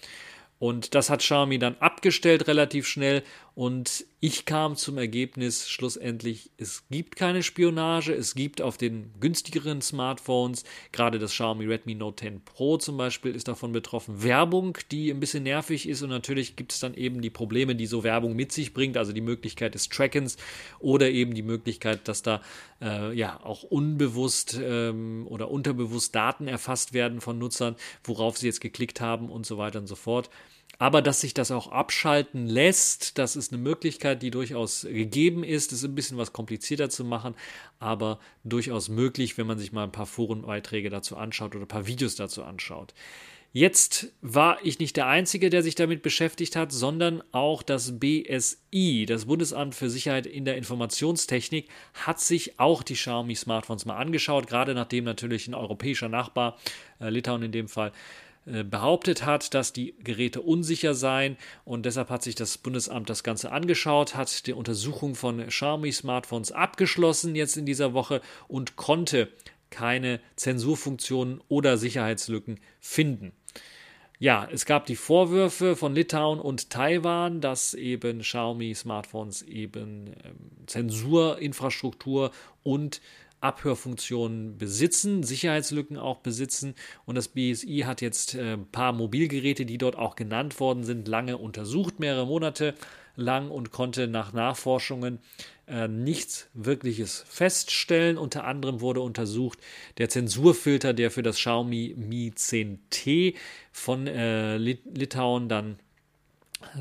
[0.59, 3.23] Und das hat Xiaomi dann abgestellt relativ schnell
[3.55, 9.81] und ich kam zum Ergebnis schlussendlich, es gibt keine Spionage, es gibt auf den günstigeren
[9.81, 15.11] Smartphones, gerade das Xiaomi Redmi Note 10 Pro zum Beispiel ist davon betroffen, Werbung, die
[15.11, 18.35] ein bisschen nervig ist und natürlich gibt es dann eben die Probleme, die so Werbung
[18.35, 20.37] mit sich bringt, also die Möglichkeit des Trackens
[20.81, 22.43] oder eben die Möglichkeit, dass da
[22.83, 28.61] äh, ja auch unbewusst ähm, oder unterbewusst Daten erfasst werden von Nutzern, worauf sie jetzt
[28.61, 30.29] geklickt haben und so weiter und so fort.
[30.79, 35.73] Aber dass sich das auch abschalten lässt, das ist eine Möglichkeit, die durchaus gegeben ist.
[35.73, 37.35] Es ist ein bisschen was komplizierter zu machen,
[37.79, 41.87] aber durchaus möglich, wenn man sich mal ein paar Forenbeiträge dazu anschaut oder ein paar
[41.87, 42.95] Videos dazu anschaut.
[43.57, 49.07] Jetzt war ich nicht der Einzige, der sich damit beschäftigt hat, sondern auch das BSI,
[49.07, 54.49] das Bundesamt für Sicherheit in der Informationstechnik, hat sich auch die Xiaomi Smartphones mal angeschaut,
[54.49, 56.59] gerade nachdem natürlich ein europäischer Nachbar,
[56.99, 57.93] äh, Litauen in dem Fall,
[58.47, 63.51] behauptet hat, dass die Geräte unsicher seien und deshalb hat sich das Bundesamt das Ganze
[63.53, 69.29] angeschaut, hat die Untersuchung von Xiaomi Smartphones abgeschlossen jetzt in dieser Woche und konnte
[69.71, 73.33] keine Zensurfunktionen oder Sicherheitslücken finden.
[74.21, 80.67] Ja, es gab die Vorwürfe von Litauen und Taiwan, dass eben Xiaomi Smartphones eben ähm,
[80.67, 82.31] Zensurinfrastruktur
[82.63, 83.01] und
[83.45, 86.75] Abhörfunktionen besitzen, Sicherheitslücken auch besitzen.
[87.05, 91.07] Und das BSI hat jetzt äh, ein paar Mobilgeräte, die dort auch genannt worden sind,
[91.07, 92.75] lange untersucht, mehrere Monate
[93.17, 95.19] lang und konnte nach Nachforschungen
[95.69, 98.19] äh, nichts Wirkliches feststellen.
[98.19, 99.59] Unter anderem wurde untersucht
[99.99, 103.35] der Zensurfilter, der für das Xiaomi Mi 10T
[103.73, 105.79] von äh, Litauen dann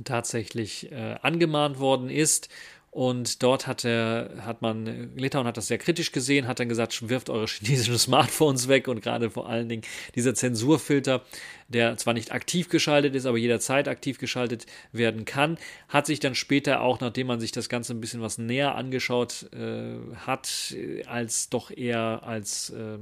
[0.03, 2.49] tatsächlich äh, angemahnt worden ist.
[2.93, 7.09] Und dort hat, er, hat man, Litauen hat das sehr kritisch gesehen, hat dann gesagt,
[7.09, 8.87] wirft eure chinesischen Smartphones weg.
[8.87, 9.81] Und gerade vor allen Dingen
[10.13, 11.23] dieser Zensurfilter,
[11.69, 15.57] der zwar nicht aktiv geschaltet ist, aber jederzeit aktiv geschaltet werden kann,
[15.89, 19.47] hat sich dann später auch, nachdem man sich das Ganze ein bisschen was näher angeschaut
[19.53, 19.95] äh,
[20.27, 20.75] hat,
[21.07, 22.99] als doch eher als äh,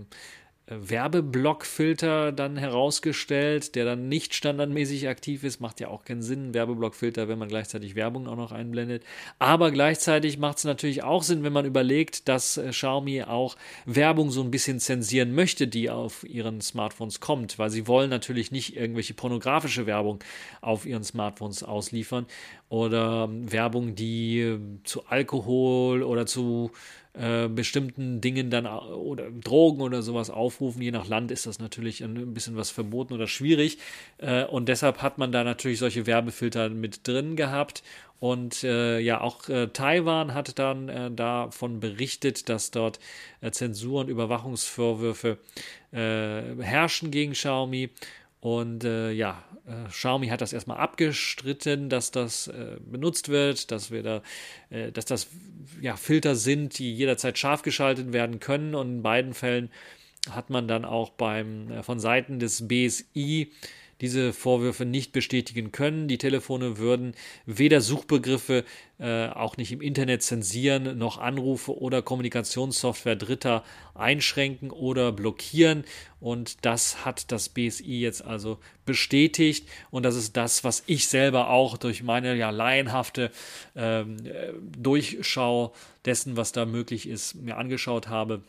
[0.68, 5.60] Werbeblockfilter dann herausgestellt, der dann nicht standardmäßig aktiv ist.
[5.60, 9.04] Macht ja auch keinen Sinn, Werbeblockfilter, wenn man gleichzeitig Werbung auch noch einblendet.
[9.40, 14.32] Aber gleichzeitig macht es natürlich auch Sinn, wenn man überlegt, dass äh, Xiaomi auch Werbung
[14.32, 18.76] so ein bisschen zensieren möchte, die auf ihren Smartphones kommt, weil sie wollen natürlich nicht
[18.76, 20.20] irgendwelche pornografische Werbung
[20.62, 22.28] auf ihren Smartphones ausliefern
[22.70, 26.72] oder ähm, Werbung, die äh, zu Alkohol oder zu
[27.14, 30.82] äh, bestimmten Dingen dann oder Drogen oder sowas aufrufen.
[30.82, 33.80] Je nach Land ist das natürlich ein bisschen was verboten oder schwierig.
[34.18, 37.84] Äh, und deshalb hat man da natürlich solche Werbefilter mit drin gehabt.
[38.22, 43.00] Und äh, ja, auch äh, Taiwan hat dann äh, davon berichtet, dass dort
[43.42, 45.38] äh, Zensur und Überwachungsvorwürfe
[45.94, 47.90] herrschen gegen Xiaomi.
[48.42, 53.92] Und äh, ja, äh, Xiaomi hat das erstmal abgestritten, dass das äh, benutzt wird, dass
[53.92, 54.24] wir da,
[54.72, 55.28] äh, dass das
[55.80, 58.74] ja Filter sind, die jederzeit scharf geschaltet werden können.
[58.74, 59.70] Und in beiden Fällen
[60.30, 63.52] hat man dann auch beim, äh, von Seiten des BSI
[64.02, 66.08] diese Vorwürfe nicht bestätigen können.
[66.08, 67.14] Die Telefone würden
[67.46, 68.66] weder Suchbegriffe
[69.00, 75.86] äh, auch nicht im Internet zensieren, noch Anrufe oder Kommunikationssoftware Dritter einschränken oder blockieren.
[76.20, 79.70] Und das hat das BSI jetzt also bestätigt.
[79.92, 83.32] Und das ist das, was ich selber auch durch meine ja laienhafte
[83.76, 84.18] ähm,
[84.78, 85.74] Durchschau
[86.06, 88.42] dessen, was da möglich ist, mir angeschaut habe.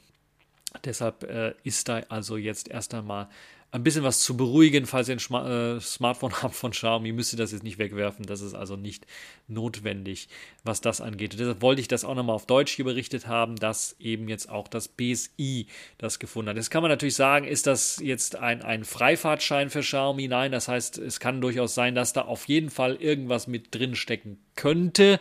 [0.85, 3.29] Deshalb äh, ist da also jetzt erst einmal
[3.75, 7.33] ein bisschen was zu beruhigen, falls ihr ein Schma äh, Smartphone habt von Xiaomi, müsst
[7.33, 8.27] ihr das jetzt nicht wegwerfen.
[8.27, 9.07] Das ist also nicht
[9.49, 10.29] notwendig,
[10.63, 11.33] was das angeht.
[11.33, 14.51] Und deshalb wollte ich das auch nochmal auf Deutsch hier berichtet haben, dass eben jetzt
[14.51, 15.67] auch das BSI
[15.97, 16.57] das gefunden hat.
[16.57, 20.29] Jetzt kann man natürlich sagen, ist das jetzt ein, ein Freifahrtschein für Xiaomi?
[20.29, 23.97] Nein, das heißt, es kann durchaus sein, dass da auf jeden Fall irgendwas mit drin
[23.97, 25.19] stecken könnte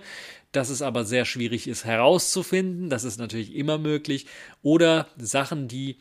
[0.52, 2.90] dass es aber sehr schwierig ist herauszufinden.
[2.90, 4.26] Das ist natürlich immer möglich.
[4.62, 5.96] Oder Sachen, die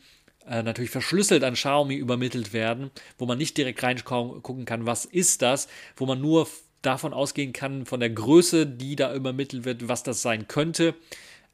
[0.47, 5.41] äh, natürlich verschlüsselt an Xiaomi übermittelt werden, wo man nicht direkt reingucken kann, was ist
[5.41, 6.47] das, wo man nur
[6.81, 10.95] davon ausgehen kann, von der Größe, die da übermittelt wird, was das sein könnte,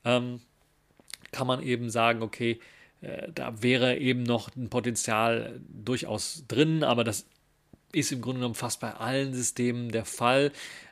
[0.06, 0.42] ähm,
[1.32, 2.60] kann man eben sagen, okay,
[3.02, 7.26] äh, da wäre eben noch ein Potenzial durchaus drin, aber das
[7.92, 10.52] ist im Grunde genommen fast bei allen Systemen der Fall.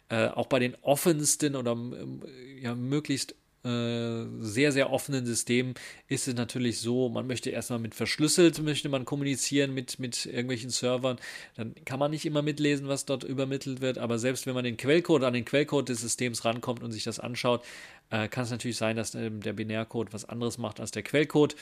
[0.09, 3.35] Äh, auch bei den offensten oder äh, ja, möglichst
[3.66, 5.74] äh, sehr, sehr offenen Systemen
[6.07, 10.70] ist es natürlich so, man möchte erstmal mit verschlüsselt, möchte man kommunizieren mit, mit irgendwelchen
[10.70, 11.18] Servern,
[11.55, 14.78] dann kann man nicht immer mitlesen, was dort übermittelt wird, aber selbst wenn man den
[14.78, 17.63] Quellcode an den Quellcode des Systems rankommt und sich das anschaut,
[18.09, 21.55] äh, kann es natürlich sein, dass äh, der Binärcode was anderes macht als der Quellcode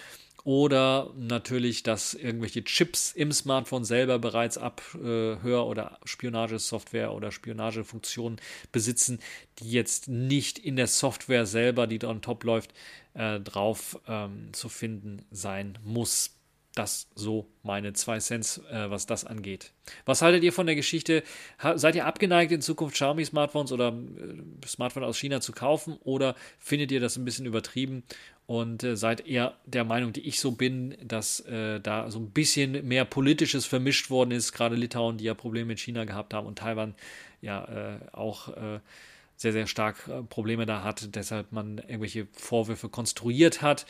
[0.43, 8.41] oder natürlich, dass irgendwelche Chips im Smartphone selber bereits Abhör- oder Spionagesoftware oder Spionagefunktionen
[8.71, 9.19] besitzen,
[9.59, 12.73] die jetzt nicht in der Software selber, die da on top läuft,
[13.13, 16.31] äh, drauf ähm, zu finden sein muss.
[16.75, 19.73] Das so meine zwei Cents, äh, was das angeht.
[20.05, 21.21] Was haltet ihr von der Geschichte?
[21.59, 25.97] Ha seid ihr abgeneigt, in Zukunft Xiaomi-Smartphones oder äh, Smartphones aus China zu kaufen?
[26.03, 28.03] Oder findet ihr das ein bisschen übertrieben
[28.47, 32.31] und äh, seid eher der Meinung, die ich so bin, dass äh, da so ein
[32.31, 36.47] bisschen mehr Politisches vermischt worden ist, gerade Litauen, die ja Probleme mit China gehabt haben
[36.47, 36.95] und Taiwan
[37.41, 38.79] ja äh, auch äh,
[39.35, 43.85] sehr, sehr stark Probleme da hat, deshalb man irgendwelche Vorwürfe konstruiert hat.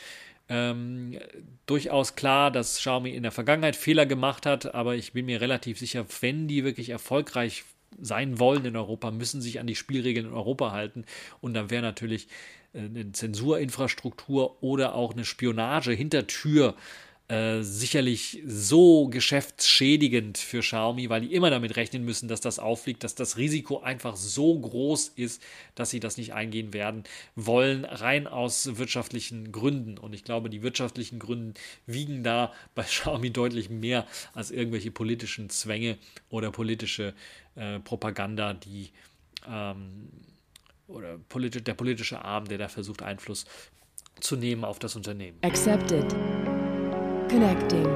[0.48, 1.18] Ähm,
[1.66, 5.78] durchaus klar, dass Xiaomi in der Vergangenheit Fehler gemacht hat, aber ich bin mir relativ
[5.78, 7.64] sicher, wenn die wirklich erfolgreich
[8.00, 11.04] sein wollen in Europa, müssen sich an die Spielregeln in Europa halten.
[11.40, 12.28] Und dann wäre natürlich
[12.74, 16.74] eine Zensurinfrastruktur oder auch eine Spionage Hintertür
[17.28, 23.02] äh, sicherlich so geschäftsschädigend für Xiaomi, weil die immer damit rechnen müssen, dass das auffliegt,
[23.02, 25.42] dass das Risiko einfach so groß ist,
[25.74, 27.04] dass sie das nicht eingehen werden
[27.34, 29.96] wollen, rein aus wirtschaftlichen Gründen.
[29.96, 35.48] Und ich glaube, die wirtschaftlichen Gründe wiegen da bei Xiaomi deutlich mehr als irgendwelche politischen
[35.48, 35.96] Zwänge
[36.28, 37.14] oder politische
[37.54, 38.90] äh, Propaganda, die
[39.48, 40.10] ähm,
[40.88, 43.46] oder politi der politische Arm, der da versucht, Einfluss
[44.20, 45.38] zu nehmen auf das Unternehmen.
[45.42, 46.14] Accepted.
[47.34, 47.88] Connecting.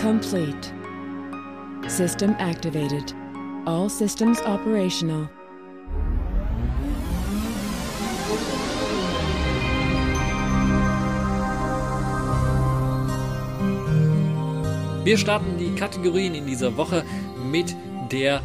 [0.00, 0.72] Complete.
[1.86, 3.14] System activated.
[3.64, 5.28] All systems operational.
[15.04, 17.04] Wir starten die Kategorien in dieser Woche
[17.52, 17.76] mit
[18.10, 18.42] der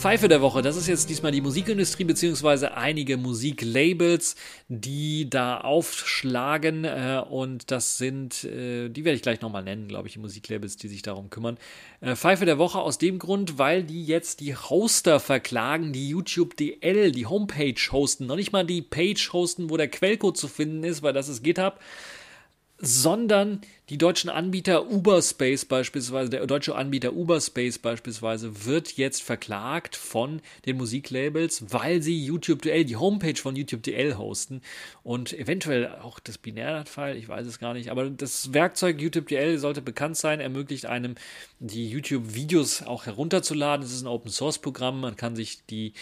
[0.00, 4.34] Pfeife der Woche, das ist jetzt diesmal die Musikindustrie beziehungsweise einige Musiklabels,
[4.68, 10.08] die da aufschlagen äh, und das sind, äh, die werde ich gleich nochmal nennen, glaube
[10.08, 11.58] ich, die Musiklabels, die sich darum kümmern.
[12.00, 16.56] Äh, Pfeife der Woche aus dem Grund, weil die jetzt die Hoster verklagen, die YouTube
[16.56, 20.82] DL, die Homepage hosten, noch nicht mal die Page hosten, wo der Quellcode zu finden
[20.82, 21.78] ist, weil das ist GitHub,
[22.80, 23.60] sondern
[23.90, 30.76] die deutschen Anbieter Uberspace beispielsweise, der deutsche Anbieter Uberspace beispielsweise wird jetzt verklagt von den
[30.76, 34.62] Musiklabels, weil sie YouTube DL, die Homepage von YouTube DL hosten
[35.02, 39.58] und eventuell auch das Binärdatfile, ich weiß es gar nicht, aber das Werkzeug YouTube DL
[39.58, 41.16] sollte bekannt sein, ermöglicht einem
[41.58, 43.84] die YouTube Videos auch herunterzuladen.
[43.84, 45.92] Es ist ein Open Source Programm, man kann sich die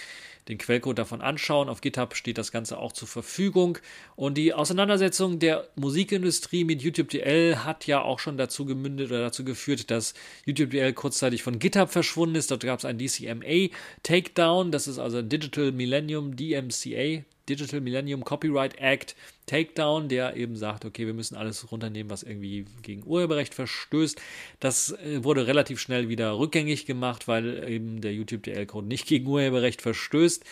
[0.48, 1.68] den Quellcode davon anschauen.
[1.68, 3.78] Auf GitHub steht das Ganze auch zur Verfügung.
[4.16, 9.20] Und die Auseinandersetzung der Musikindustrie mit YouTube DL hat ja auch schon dazu gemündet oder
[9.20, 10.14] dazu geführt, dass
[10.46, 12.50] YouTube DL kurzzeitig von GitHub verschwunden ist.
[12.50, 13.68] Dort gab es ein DCMA
[14.02, 14.72] Takedown.
[14.72, 21.06] Das ist also Digital Millennium DMCA Digital Millennium Copyright Act Takedown, der eben sagt, okay,
[21.06, 24.20] wir müssen alles runternehmen, was irgendwie gegen Urheberrecht verstößt.
[24.60, 29.26] Das äh, wurde relativ schnell wieder rückgängig gemacht, weil eben der YouTube DL-Code nicht gegen
[29.26, 30.44] Urheberrecht verstößt.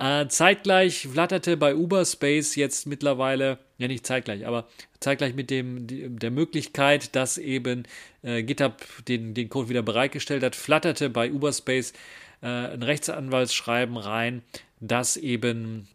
[0.00, 4.66] Äh, zeitgleich flatterte bei Uberspace jetzt mittlerweile, ja nicht zeitgleich, aber
[4.98, 7.82] zeitgleich mit dem, der Möglichkeit, dass eben
[8.22, 8.76] äh, GitHub
[9.06, 11.92] den, den Code wieder bereitgestellt hat, flatterte bei Uberspace
[12.40, 14.40] äh, ein Rechtsanwaltsschreiben rein,
[14.80, 15.86] dass eben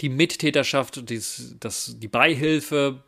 [0.00, 3.02] die Mittäterschaft, dies, das, die Beihilfe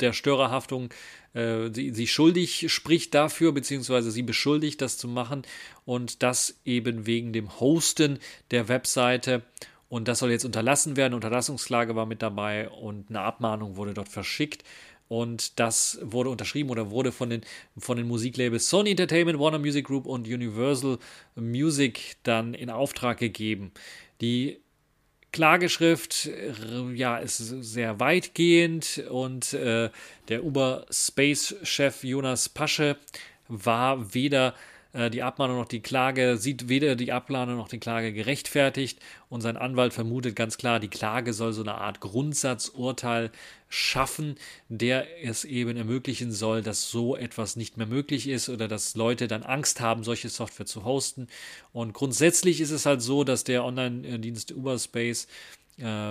[0.00, 0.90] der Störerhaftung
[1.34, 5.42] äh, sie, schuldig spricht dafür, beziehungsweise sie beschuldigt, das zu machen
[5.84, 8.18] und das eben wegen dem Hosten
[8.50, 9.42] der Webseite.
[9.88, 11.14] Und das soll jetzt unterlassen werden.
[11.14, 14.64] Unterlassungsklage war mit dabei und eine Abmahnung wurde dort verschickt.
[15.08, 17.40] Und das wurde unterschrieben oder wurde von den,
[17.76, 20.98] von den Musiklabels Sony Entertainment, Warner Music Group und Universal
[21.34, 23.72] Music dann in Auftrag gegeben.
[24.20, 24.59] Die
[25.32, 29.90] Klageschrift äh, ja, ist sehr weitgehend und äh,
[30.28, 32.96] der Uber-Space-Chef Jonas Pasche
[33.48, 34.54] war weder
[34.92, 39.56] die Abmahnung noch die Klage, sieht weder die Abmahnung noch die Klage gerechtfertigt und sein
[39.56, 43.30] Anwalt vermutet ganz klar, die Klage soll so eine Art Grundsatzurteil
[43.68, 44.34] schaffen,
[44.68, 49.28] der es eben ermöglichen soll, dass so etwas nicht mehr möglich ist oder dass Leute
[49.28, 51.28] dann Angst haben, solche Software zu hosten.
[51.72, 55.59] Und grundsätzlich ist es halt so, dass der Online-Dienst Uberspace ähm,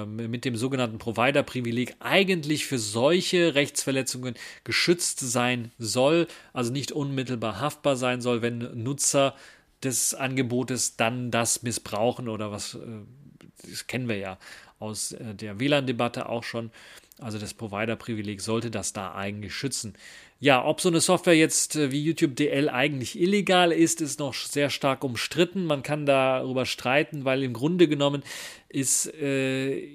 [0.05, 7.95] mit dem sogenannten Provider-Privileg eigentlich für solche Rechtsverletzungen geschützt sein soll, also nicht unmittelbar haftbar
[7.95, 9.35] sein soll, wenn Nutzer
[9.83, 12.79] des Angebotes dann das missbrauchen oder was, äh,
[13.69, 14.37] das kennen wir ja
[14.79, 16.71] aus äh, der WLAN-Debatte auch schon.
[17.19, 19.93] Also das Provider-Privileg sollte das da eigentlich schützen.
[20.41, 24.33] Ja, ob so eine Software jetzt äh, wie YouTube DL eigentlich illegal ist, ist noch
[24.33, 25.65] sehr stark umstritten.
[25.65, 28.23] Man kann darüber streiten, weil im Grunde genommen
[28.69, 29.85] ist äh,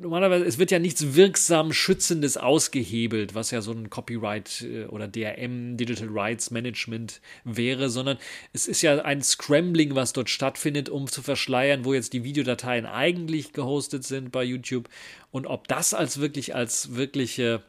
[0.00, 5.08] normalerweise, es wird ja nichts wirksam Schützendes ausgehebelt, was ja so ein Copyright äh, oder
[5.08, 8.18] DRM, Digital Rights Management wäre, sondern
[8.52, 12.86] es ist ja ein Scrambling, was dort stattfindet, um zu verschleiern, wo jetzt die Videodateien
[12.86, 14.88] eigentlich gehostet sind bei YouTube
[15.32, 17.62] und ob das als wirklich als wirkliche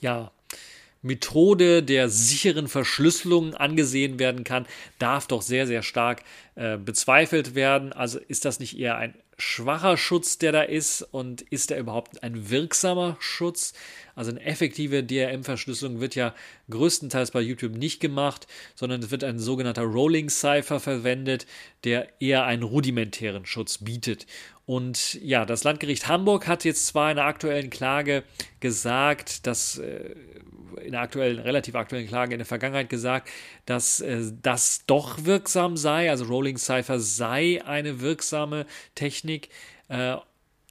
[0.00, 0.32] ja,
[1.02, 4.66] Methode der sicheren Verschlüsselung angesehen werden kann,
[4.98, 6.22] darf doch sehr, sehr stark
[6.54, 7.92] äh, bezweifelt werden.
[7.92, 12.22] Also ist das nicht eher ein schwacher Schutz, der da ist und ist er überhaupt
[12.22, 13.72] ein wirksamer Schutz?
[14.14, 16.34] Also eine effektive DRM-Verschlüsselung wird ja
[16.70, 21.46] größtenteils bei YouTube nicht gemacht, sondern es wird ein sogenannter Rolling Cipher verwendet,
[21.84, 24.26] der eher einen rudimentären Schutz bietet.
[24.64, 28.22] Und ja, das Landgericht Hamburg hat jetzt zwar in der aktuellen Klage
[28.60, 30.14] gesagt, dass äh,
[30.84, 33.28] in der aktuellen, relativ aktuellen Klage in der Vergangenheit gesagt,
[33.66, 39.48] dass äh, das doch wirksam sei, also Rolling Cipher sei eine wirksame Technik.
[39.88, 40.16] Äh,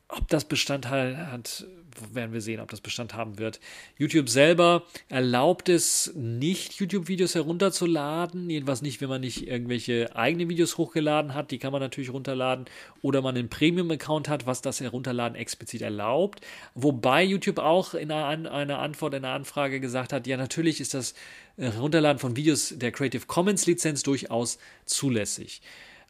[0.07, 1.65] ob das Bestand hat,
[2.13, 3.59] werden wir sehen, ob das Bestand haben wird.
[3.97, 8.49] YouTube selber erlaubt es nicht, YouTube-Videos herunterzuladen.
[8.49, 11.51] Jedenfalls nicht, wenn man nicht irgendwelche eigenen Videos hochgeladen hat.
[11.51, 12.65] Die kann man natürlich runterladen.
[13.01, 16.41] Oder man einen Premium-Account hat, was das Herunterladen explizit erlaubt.
[16.75, 21.13] Wobei YouTube auch in einer, Antwort, in einer Anfrage gesagt hat, ja, natürlich ist das
[21.57, 25.61] Herunterladen von Videos der Creative Commons Lizenz durchaus zulässig.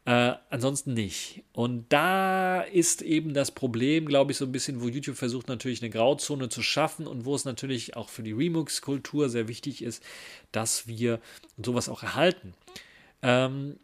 [0.05, 1.43] Äh, ansonsten nicht.
[1.53, 5.81] Und da ist eben das Problem, glaube ich, so ein bisschen, wo YouTube versucht natürlich
[5.81, 10.03] eine Grauzone zu schaffen und wo es natürlich auch für die Remix-Kultur sehr wichtig ist,
[10.51, 11.19] dass wir
[11.63, 12.55] sowas auch erhalten.
[13.21, 13.77] Ähm,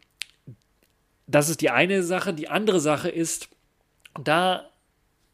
[1.28, 2.34] das ist die eine Sache.
[2.34, 3.48] Die andere Sache ist,
[4.20, 4.68] da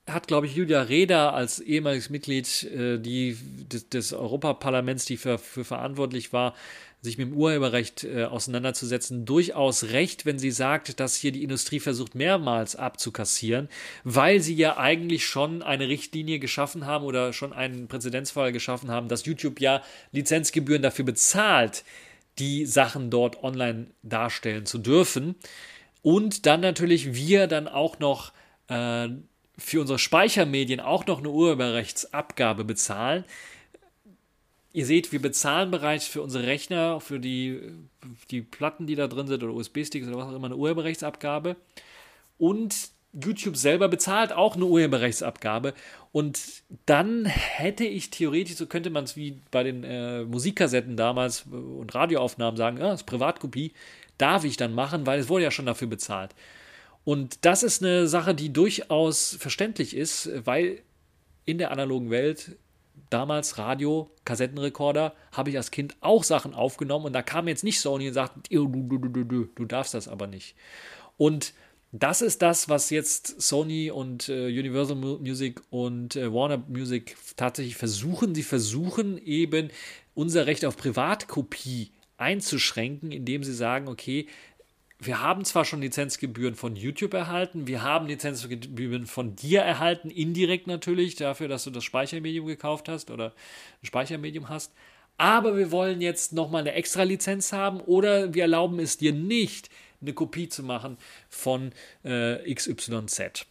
[0.07, 3.39] hat, glaube ich, Julia Reda als ehemaliges Mitglied äh, die,
[3.73, 6.55] des, des Europaparlaments, die für, für verantwortlich war,
[7.05, 11.79] sich mit dem Urheberrecht äh, auseinanderzusetzen, durchaus recht, wenn sie sagt, dass hier die Industrie
[11.79, 13.69] versucht, mehrmals abzukassieren,
[14.05, 19.09] weil sie ja eigentlich schon eine Richtlinie geschaffen haben oder schon einen Präzedenzfall geschaffen haben,
[19.09, 19.83] dass YouTube ja
[20.13, 21.85] Lizenzgebühren dafür bezahlt,
[22.39, 25.35] die Sachen dort online darstellen zu dürfen.
[26.01, 28.33] Und dann natürlich wir dann auch noch
[28.69, 29.09] äh,
[29.59, 33.25] für unsere Speichermedien auch noch eine Urheberrechtsabgabe bezahlen
[34.75, 37.61] Ihr seht, wir bezahlen bereits für unsere Rechner, für die,
[38.33, 41.55] die Platten, die da drin sind oder USB-Sticks oder was auch immer, eine Urheberrechtsabgabe.
[42.39, 45.75] Und YouTube selber bezahlt auch eine Urheberrechtsabgabe.
[46.11, 51.45] Und dann hätte ich theoretisch, so könnte man es wie bei den äh, Musikkassetten damals
[51.53, 53.75] und Radioaufnahmen sagen, ja, das ist Privatkopie,
[54.19, 56.35] darf ich dann machen, weil es wurde ja schon dafür bezahlt.
[57.05, 60.83] Und das ist eine Sache, die durchaus verständlich ist, weil
[61.45, 62.57] in der analogen Welt
[63.11, 67.81] damals Radio, Kassettenrekorder, habe ich als Kind auch Sachen aufgenommen und da kam jetzt nicht
[67.81, 70.55] Sony und sagt, du, du, du, du, darfst das aber nicht.
[71.17, 71.55] Und
[71.93, 77.77] das ist das, was jetzt Sony und äh, Universal Music und äh, Warner Music tatsächlich
[77.77, 78.35] versuchen.
[78.35, 79.69] Sie versuchen eben
[80.15, 84.27] unser Recht auf Privatkopie einzuschränken, indem sie sagen, okay,
[84.99, 90.67] wir haben zwar schon Lizenzgebühren von YouTube erhalten, wir haben Lizenzgebühren von dir erhalten, indirekt
[90.67, 93.33] natürlich, dafür, dass du das Speichermedium gekauft hast oder
[93.83, 94.73] ein Speichermedium hast.
[95.17, 99.71] Aber wir wollen jetzt nochmal eine extra Lizenz haben oder wir erlauben es dir nicht,
[100.01, 100.97] eine Kopie zu machen
[101.29, 101.73] von
[102.03, 103.47] äh, XYZ.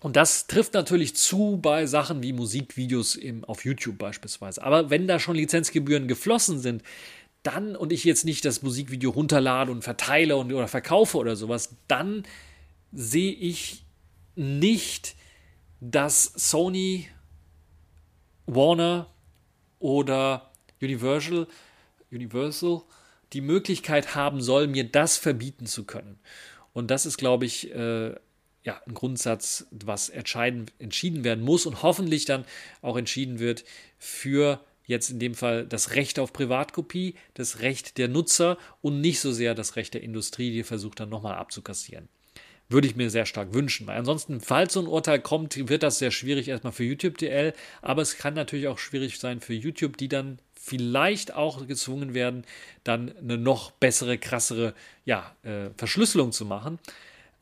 [0.00, 4.62] Und das trifft natürlich zu bei Sachen wie Musikvideos im, auf YouTube beispielsweise.
[4.62, 6.82] Aber wenn da schon Lizenzgebühren geflossen sind,
[7.44, 11.76] dann und ich jetzt nicht das Musikvideo runterlade und verteile und, oder verkaufe oder sowas,
[11.86, 12.24] dann
[12.92, 13.84] sehe ich
[14.34, 15.14] nicht,
[15.80, 17.08] dass Sony,
[18.46, 19.10] Warner
[19.78, 21.46] oder Universal,
[22.10, 22.82] Universal
[23.32, 26.18] die Möglichkeit haben soll, mir das verbieten zu können.
[26.72, 28.14] Und das ist, glaube ich, äh,
[28.64, 32.46] ja, ein Grundsatz, was entschieden werden muss und hoffentlich dann
[32.80, 33.64] auch entschieden wird
[33.98, 39.20] für jetzt in dem Fall das Recht auf Privatkopie, das Recht der Nutzer und nicht
[39.20, 42.08] so sehr das Recht der Industrie, die versucht dann nochmal abzukassieren.
[42.68, 45.98] Würde ich mir sehr stark wünschen, weil ansonsten, falls so ein Urteil kommt, wird das
[45.98, 49.96] sehr schwierig erstmal für YouTube DL, aber es kann natürlich auch schwierig sein für YouTube,
[49.98, 52.44] die dann vielleicht auch gezwungen werden,
[52.82, 54.74] dann eine noch bessere, krassere
[55.04, 56.78] ja, äh, Verschlüsselung zu machen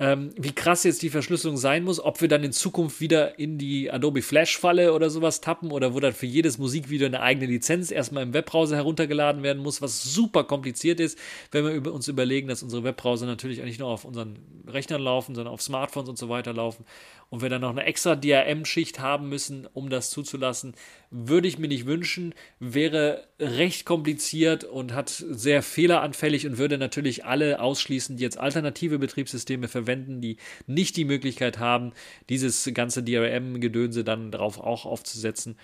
[0.03, 3.57] ähm, wie krass jetzt die Verschlüsselung sein muss, ob wir dann in Zukunft wieder in
[3.57, 7.93] die Adobe Flash-Falle oder sowas tappen oder wo dann für jedes Musikvideo eine eigene Lizenz
[7.93, 11.17] erstmal im Webbrowser heruntergeladen werden muss, was super kompliziert ist,
[11.53, 15.55] wenn wir uns überlegen, dass unsere Webbrowser natürlich nicht nur auf unseren Rechnern laufen, sondern
[15.55, 16.85] auf Smartphones und so weiter laufen
[17.33, 20.75] und wir dann noch eine extra DRM-Schicht haben müssen, um das zuzulassen,
[21.11, 27.25] würde ich mir nicht wünschen, wäre recht kompliziert und hat sehr fehleranfällig und würde natürlich
[27.25, 31.95] alle ausschließen, die jetzt alternative Betriebssysteme verwenden, die nicht die Möglichkeit haben,
[32.29, 35.57] dieses ganze DRM-Gedönse dann darauf auch aufzusetzen.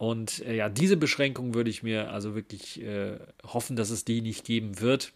[0.00, 4.22] Und äh, ja, diese Beschränkung würde ich mir also wirklich äh, hoffen, dass es die
[4.22, 5.12] nicht geben wird.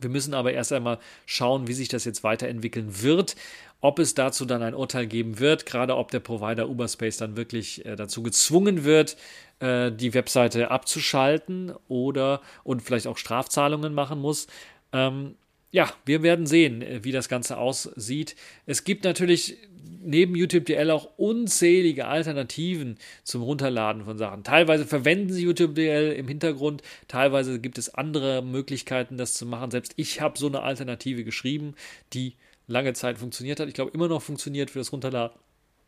[0.00, 3.36] Wir müssen aber erst einmal schauen, wie sich das jetzt weiterentwickeln wird
[3.84, 7.84] ob es dazu dann ein Urteil geben wird, gerade ob der Provider Uberspace dann wirklich
[7.84, 9.14] äh, dazu gezwungen wird,
[9.60, 14.46] äh, die Webseite abzuschalten oder und vielleicht auch Strafzahlungen machen muss.
[14.94, 15.34] Ähm,
[15.74, 18.36] ja, wir werden sehen, äh, wie das Ganze aussieht.
[18.64, 19.58] Es gibt natürlich
[20.04, 24.44] neben YouTube DL auch unzählige Alternativen zum Runterladen von Sachen.
[24.44, 29.72] Teilweise verwenden sie YouTube DL im Hintergrund, teilweise gibt es andere Möglichkeiten, das zu machen.
[29.72, 31.74] Selbst ich habe so eine Alternative geschrieben,
[32.12, 32.34] die
[32.68, 33.66] lange Zeit funktioniert hat.
[33.66, 35.36] Ich glaube, immer noch funktioniert für das Runterladen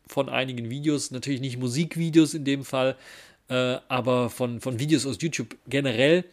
[0.05, 1.11] von einigen Videos.
[1.11, 2.97] Natürlich nicht Musikvideos in dem Fall,
[3.47, 6.25] äh, aber von, von Videos aus YouTube generell.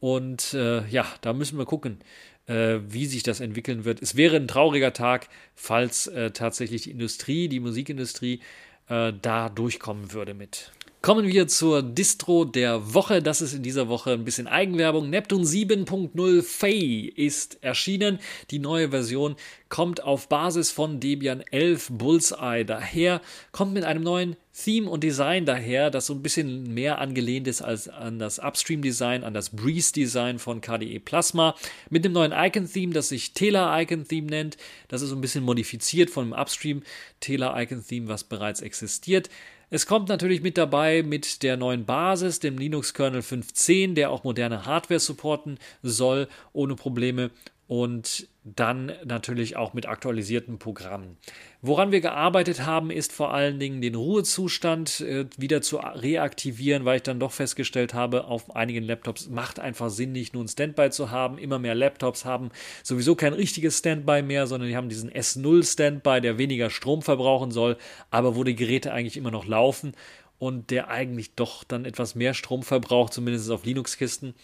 [0.00, 1.98] Und äh, ja, da müssen wir gucken,
[2.46, 4.02] äh, wie sich das entwickeln wird.
[4.02, 8.40] Es wäre ein trauriger Tag, falls äh, tatsächlich die Industrie, die Musikindustrie,
[8.88, 10.72] äh, da durchkommen würde mit.
[11.06, 13.22] Kommen wir zur Distro der Woche.
[13.22, 15.08] Das ist in dieser Woche ein bisschen Eigenwerbung.
[15.08, 18.18] Neptune 7.0 Fay ist erschienen.
[18.50, 19.36] Die neue Version
[19.68, 23.20] kommt auf Basis von Debian 11 Bullseye daher,
[23.52, 27.62] kommt mit einem neuen Theme und Design daher, das so ein bisschen mehr angelehnt ist
[27.62, 31.54] als an das Upstream Design, an das Breeze Design von KDE Plasma,
[31.88, 34.56] mit dem neuen Icon Theme, das sich Tela Icon Theme nennt.
[34.88, 36.82] Das ist so ein bisschen modifiziert von dem Upstream
[37.20, 39.28] Tela Icon Theme, was bereits existiert.
[39.68, 44.64] Es kommt natürlich mit dabei mit der neuen Basis, dem Linux-Kernel 5.10, der auch moderne
[44.64, 47.32] Hardware supporten soll, ohne Probleme
[47.68, 51.16] und dann natürlich auch mit aktualisierten Programmen.
[51.62, 56.98] Woran wir gearbeitet haben, ist vor allen Dingen den Ruhezustand äh, wieder zu reaktivieren, weil
[56.98, 60.90] ich dann doch festgestellt habe, auf einigen Laptops macht einfach Sinn, nicht nur ein Standby
[60.90, 61.38] zu haben.
[61.38, 62.50] Immer mehr Laptops haben
[62.84, 67.50] sowieso kein richtiges Standby mehr, sondern die haben diesen S0 Standby, der weniger Strom verbrauchen
[67.50, 67.76] soll,
[68.10, 69.94] aber wo die Geräte eigentlich immer noch laufen
[70.38, 74.34] und der eigentlich doch dann etwas mehr Strom verbraucht, zumindest auf Linux-Kisten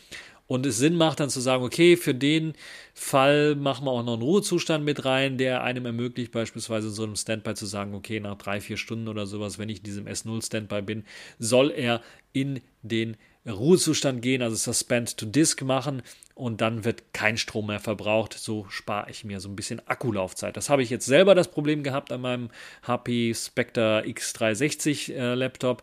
[0.53, 2.53] und es Sinn macht dann zu sagen, okay, für den
[2.93, 7.05] Fall machen wir auch noch einen Ruhezustand mit rein, der einem ermöglicht, beispielsweise in so
[7.05, 10.05] einem Standby zu sagen, okay, nach drei, vier Stunden oder sowas, wenn ich in diesem
[10.05, 11.05] S0 Standby bin,
[11.39, 12.03] soll er
[12.35, 16.03] in den Ruhezustand gehen, also Suspend to Disk machen
[16.35, 18.35] und dann wird kein Strom mehr verbraucht.
[18.35, 20.55] So spare ich mir so ein bisschen Akkulaufzeit.
[20.59, 22.51] Das habe ich jetzt selber das Problem gehabt an meinem
[22.87, 25.83] HP Spectre X360 äh, Laptop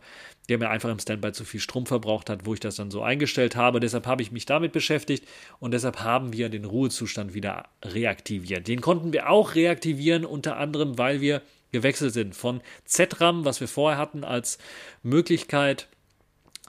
[0.50, 3.02] der mir einfach im Standby zu viel Strom verbraucht hat, wo ich das dann so
[3.02, 3.80] eingestellt habe.
[3.80, 5.26] Deshalb habe ich mich damit beschäftigt
[5.60, 8.68] und deshalb haben wir den Ruhezustand wieder reaktiviert.
[8.68, 11.42] Den konnten wir auch reaktivieren, unter anderem, weil wir
[11.72, 14.58] gewechselt sind von ZRAM, was wir vorher hatten als
[15.04, 15.88] Möglichkeit,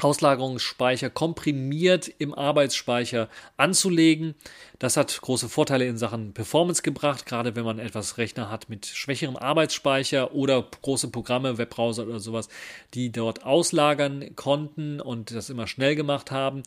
[0.03, 4.35] Auslagerungsspeicher komprimiert im Arbeitsspeicher anzulegen.
[4.79, 8.87] Das hat große Vorteile in Sachen Performance gebracht, gerade wenn man etwas Rechner hat mit
[8.87, 12.49] schwächerem Arbeitsspeicher oder große Programme, Webbrowser oder sowas,
[12.95, 16.63] die dort auslagern konnten und das immer schnell gemacht haben.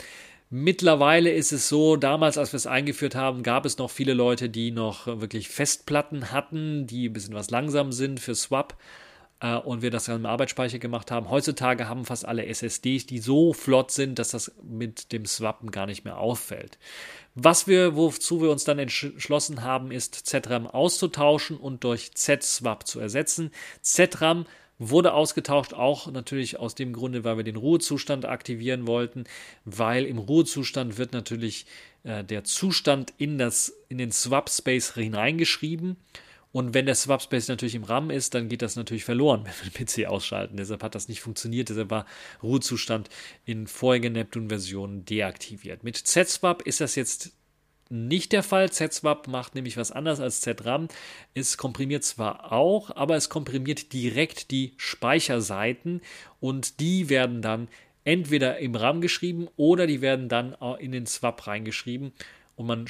[0.55, 4.49] Mittlerweile ist es so, damals, als wir es eingeführt haben, gab es noch viele Leute,
[4.49, 8.77] die noch wirklich Festplatten hatten, die ein bisschen was langsam sind für Swap
[9.43, 11.29] äh, und wir das dann im Arbeitsspeicher gemacht haben.
[11.29, 15.85] Heutzutage haben fast alle SSDs, die so flott sind, dass das mit dem Swappen gar
[15.85, 16.79] nicht mehr auffällt.
[17.35, 22.99] Was wir, wozu wir uns dann entschlossen haben, ist ZRAM auszutauschen und durch Z-Swap zu
[22.99, 23.51] ersetzen.
[23.81, 24.45] ZRAM
[24.79, 29.25] wurde ausgetauscht, auch natürlich aus dem Grunde, weil wir den Ruhezustand aktivieren wollten,
[29.65, 31.65] weil im Ruhezustand wird natürlich
[32.03, 35.97] äh, der Zustand in, das, in den Swap-Space hineingeschrieben.
[36.53, 39.85] Und wenn der Swap-Space natürlich im RAM ist, dann geht das natürlich verloren, wenn wir
[39.85, 40.55] den PC ausschalten.
[40.55, 41.67] Deshalb hat das nicht funktioniert.
[41.67, 42.05] Deshalb war
[42.41, 43.09] Ruhezustand
[43.43, 45.83] in vorigen Neptune-Versionen deaktiviert.
[45.83, 47.33] Mit Z-Swap ist das jetzt
[47.89, 48.71] nicht der Fall.
[48.71, 50.87] ZSwap macht nämlich was anderes als ZRAM.
[51.33, 56.01] Es komprimiert zwar auch, aber es komprimiert direkt die Speicherseiten
[56.39, 57.67] und die werden dann
[58.03, 62.13] entweder im RAM geschrieben oder die werden dann in den Swap reingeschrieben
[62.55, 62.85] und man,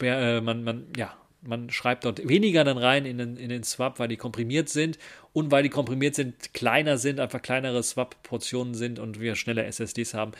[0.00, 1.16] äh, man, man ja,
[1.46, 4.98] man schreibt dort weniger dann rein in den, in den Swap, weil die komprimiert sind
[5.32, 10.14] und weil die komprimiert sind, kleiner sind, einfach kleinere Swap-Portionen sind und wir schneller SSDs
[10.14, 10.32] haben,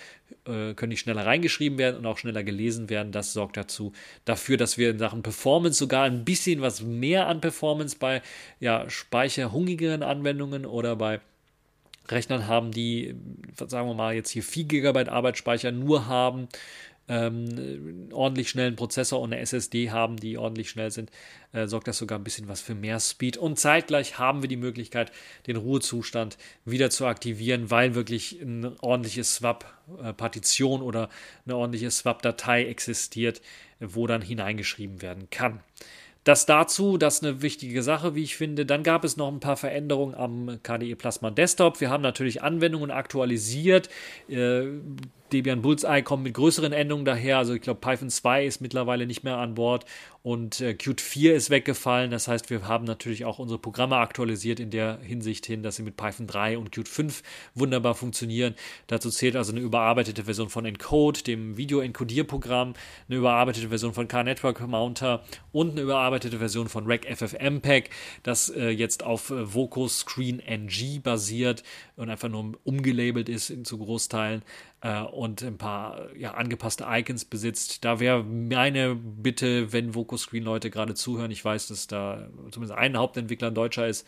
[0.46, 3.12] äh, können die schneller reingeschrieben werden und auch schneller gelesen werden.
[3.12, 3.92] Das sorgt dazu,
[4.24, 8.22] dafür, dass wir in Sachen Performance sogar ein bisschen was mehr an Performance bei
[8.60, 11.20] ja, speicherhungigeren Anwendungen oder bei
[12.08, 13.14] Rechnern haben, die,
[13.56, 16.48] sagen wir mal, jetzt hier 4 GB Arbeitsspeicher nur haben,
[17.08, 21.10] ähm, ordentlich schnellen Prozessor und eine SSD haben, die ordentlich schnell sind,
[21.52, 23.36] äh, sorgt das sogar ein bisschen was für mehr Speed.
[23.36, 25.12] Und zeitgleich haben wir die Möglichkeit,
[25.46, 31.08] den Ruhezustand wieder zu aktivieren, weil wirklich ein ordentliches Swap-Partition oder
[31.44, 33.42] eine ordentliche Swap-Datei existiert,
[33.80, 35.60] wo dann hineingeschrieben werden kann.
[36.24, 38.64] Das dazu, das ist eine wichtige Sache, wie ich finde.
[38.64, 41.82] Dann gab es noch ein paar Veränderungen am KDE Plasma Desktop.
[41.82, 43.90] Wir haben natürlich Anwendungen aktualisiert.
[44.26, 44.68] Äh,
[45.34, 47.38] Debian Bullseye kommt mit größeren Endungen daher.
[47.38, 49.84] Also ich glaube, Python 2 ist mittlerweile nicht mehr an Bord
[50.22, 52.10] und äh, Qt 4 ist weggefallen.
[52.10, 55.82] Das heißt, wir haben natürlich auch unsere Programme aktualisiert in der Hinsicht hin, dass sie
[55.82, 57.22] mit Python 3 und Qt 5
[57.54, 58.54] wunderbar funktionieren.
[58.86, 62.74] Dazu zählt also eine überarbeitete Version von Encode, dem Video-Encodierprogramm,
[63.08, 67.90] eine überarbeitete Version von K-Network Mounter und eine überarbeitete Version von Rec FFmpeg,
[68.22, 71.64] das äh, jetzt auf äh, Voco Screen NG basiert
[71.96, 74.42] und einfach nur umgelabelt ist in, zu Großteilen
[74.84, 77.84] äh, und ein paar ja, angepasste Icons besitzt.
[77.84, 83.48] Da wäre meine Bitte, wenn VocoScreen-Leute gerade zuhören, ich weiß, dass da zumindest ein Hauptentwickler
[83.48, 84.06] ein Deutscher ist,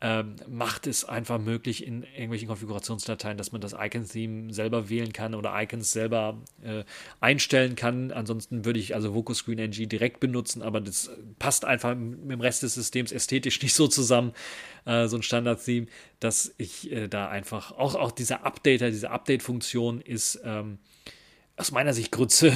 [0.00, 5.34] ähm, macht es einfach möglich in irgendwelchen Konfigurationsdateien, dass man das Icon-Theme selber wählen kann
[5.34, 6.84] oder Icons selber äh,
[7.20, 8.12] einstellen kann.
[8.12, 12.62] Ansonsten würde ich also VocoScreen NG direkt benutzen, aber das passt einfach mit dem Rest
[12.62, 14.32] des Systems ästhetisch nicht so zusammen,
[14.84, 15.88] äh, so ein Standard-Theme,
[16.20, 20.78] dass ich äh, da einfach, auch, auch dieser Updater, diese Update-Funktion ist, ähm,
[21.58, 22.52] aus meiner Sicht Grütze,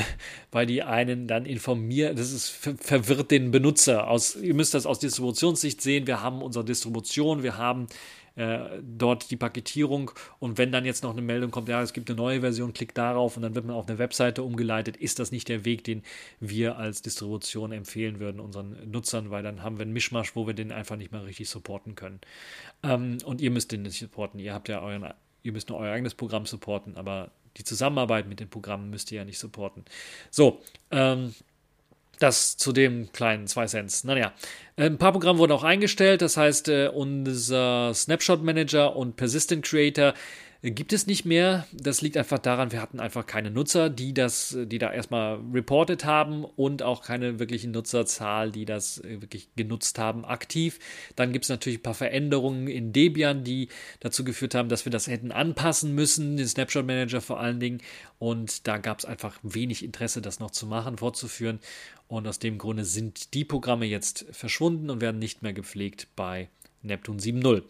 [0.53, 4.09] weil die einen dann informieren, das ist verwirrt den Benutzer.
[4.09, 6.07] Aus, ihr müsst das aus Distributionssicht sehen.
[6.07, 7.88] Wir haben unsere Distribution, wir haben
[8.36, 12.09] äh, dort die Paketierung und wenn dann jetzt noch eine Meldung kommt, ja, es gibt
[12.09, 15.32] eine neue Version, klickt darauf und dann wird man auf eine Webseite umgeleitet, ist das
[15.32, 16.03] nicht der Weg, den
[16.40, 20.55] wir als Distribution empfehlen würden unseren Nutzern, weil dann haben wir einen Mischmasch, wo wir
[20.55, 22.20] den einfach nicht mehr richtig supporten können.
[22.82, 24.40] Ähm, und ihr müsst den nicht supporten.
[24.40, 28.40] Ihr habt ja euren, ihr müsst nur euer eigenes Programm supporten, aber die Zusammenarbeit mit
[28.40, 29.84] den Programmen müsst ihr ja nicht supporten.
[30.30, 31.34] So, ähm,
[32.18, 34.05] das zu dem kleinen 2 Cent.
[34.05, 34.32] Naja,
[34.76, 36.22] ein paar Programme wurden auch eingestellt.
[36.22, 40.14] Das heißt, äh, unser Snapshot Manager und Persistent Creator
[40.70, 41.66] gibt es nicht mehr.
[41.72, 46.04] Das liegt einfach daran, wir hatten einfach keine Nutzer, die das, die da erstmal reported
[46.04, 50.78] haben und auch keine wirkliche Nutzerzahl, die das äh, wirklich genutzt haben, aktiv.
[51.16, 54.92] Dann gibt es natürlich ein paar Veränderungen in Debian, die dazu geführt haben, dass wir
[54.92, 57.80] das hätten anpassen müssen, den Snapshot Manager vor allen Dingen.
[58.20, 61.58] Und da gab es einfach wenig Interesse, das noch zu machen, fortzuführen.
[62.06, 66.48] Und aus dem Grunde sind die Programme jetzt verschwunden und werden nicht mehr gepflegt bei
[66.82, 67.62] Neptune 7.0.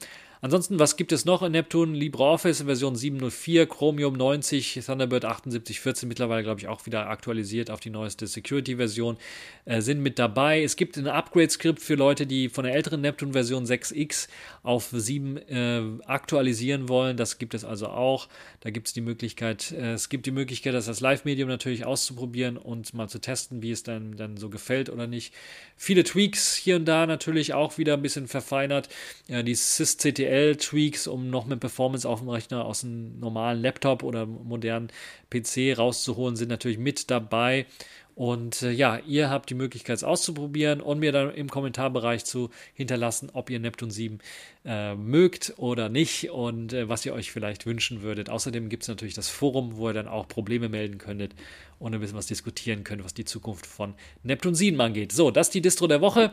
[0.45, 1.97] Ansonsten, was gibt es noch in Neptune?
[1.97, 7.91] LibreOffice Version 704, Chromium 90, Thunderbird 7814, mittlerweile glaube ich auch wieder aktualisiert auf die
[7.91, 9.19] neueste Security-Version,
[9.67, 10.65] äh, sind mit dabei.
[10.65, 14.27] Es gibt ein Upgrade-Skript für Leute, die von der älteren Neptune-Version 6X
[14.65, 17.17] auf 7 äh, aktualisieren wollen.
[17.17, 18.27] Das gibt es also auch.
[18.63, 22.57] Da gibt es die Möglichkeit, äh, es gibt die Möglichkeit, das als Live-Medium natürlich auszuprobieren
[22.57, 25.33] und mal zu testen, wie es dann, dann so gefällt oder nicht.
[25.77, 28.89] Viele Tweaks hier und da natürlich auch wieder ein bisschen verfeinert.
[29.29, 34.03] Ja, die sysctl tweaks um noch mehr Performance auf dem Rechner aus einem normalen Laptop
[34.03, 34.89] oder modernen
[35.31, 37.67] PC rauszuholen, sind natürlich mit dabei.
[38.15, 42.51] Und äh, ja, ihr habt die Möglichkeit, es auszuprobieren und mir dann im Kommentarbereich zu
[42.75, 44.19] hinterlassen, ob ihr Neptun 7
[44.67, 48.29] äh, mögt oder nicht und äh, was ihr euch vielleicht wünschen würdet.
[48.29, 51.35] Außerdem gibt es natürlich das Forum, wo ihr dann auch Probleme melden könntet
[51.79, 55.13] und ein bisschen was diskutieren könnt, was die Zukunft von Neptun 7 angeht.
[55.13, 56.33] So, das ist die Distro der Woche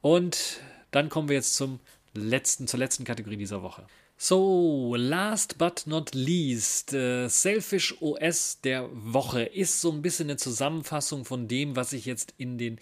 [0.00, 0.60] und
[0.90, 1.78] dann kommen wir jetzt zum
[2.14, 3.86] letzten, zur letzten Kategorie dieser Woche.
[4.16, 10.36] So, last but not least, äh, Selfish OS der Woche ist so ein bisschen eine
[10.36, 12.78] Zusammenfassung von dem, was ich jetzt in den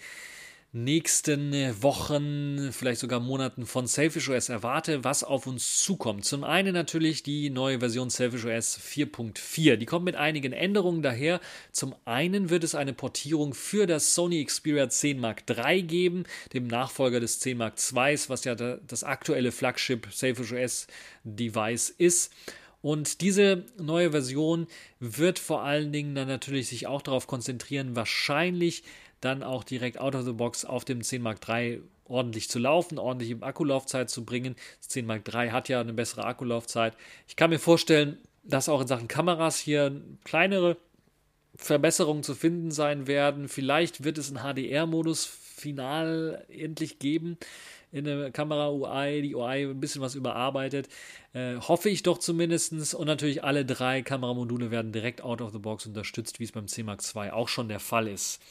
[0.73, 1.53] nächsten
[1.83, 6.23] Wochen, vielleicht sogar Monaten von Selfish OS erwarte, was auf uns zukommt.
[6.23, 9.75] Zum einen natürlich die neue Version Selfish OS 4.4.
[9.75, 11.41] Die kommt mit einigen Änderungen daher.
[11.73, 16.23] Zum einen wird es eine Portierung für das Sony Xperia 10 Mark III geben,
[16.53, 20.87] dem Nachfolger des 10 Mark II, was ja das aktuelle Flagship Selfish OS
[21.25, 22.31] Device ist.
[22.81, 24.67] Und diese neue Version
[24.99, 28.83] wird vor allen Dingen dann natürlich sich auch darauf konzentrieren, wahrscheinlich
[29.21, 32.99] dann auch direkt out of the box auf dem 10 Mark III ordentlich zu laufen,
[32.99, 34.55] ordentlich im Akkulaufzeit zu bringen.
[34.79, 36.95] Das 10 Mark III hat ja eine bessere Akkulaufzeit.
[37.27, 40.77] Ich kann mir vorstellen, dass auch in Sachen Kameras hier kleinere
[41.55, 43.47] Verbesserungen zu finden sein werden.
[43.47, 47.37] Vielleicht wird es einen HDR-Modus final endlich geben
[47.91, 50.87] in der Kamera-UI, die UI ein bisschen was überarbeitet.
[51.33, 52.95] Äh, hoffe ich doch zumindest.
[52.95, 56.67] Und natürlich alle drei Kameramodule werden direkt out of the box unterstützt, wie es beim
[56.67, 58.41] C Mark II auch schon der Fall ist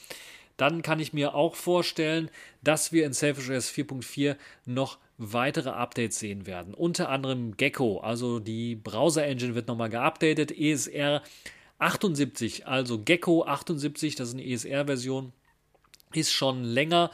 [0.61, 2.29] dann kann ich mir auch vorstellen,
[2.63, 4.35] dass wir in Selfish OS 4.4
[4.65, 6.75] noch weitere Updates sehen werden.
[6.75, 10.51] Unter anderem Gecko, also die Browser-Engine wird nochmal geupdatet.
[10.51, 11.23] ESR
[11.79, 15.33] 78, also Gecko 78, das ist eine ESR-Version,
[16.13, 17.09] ist schon länger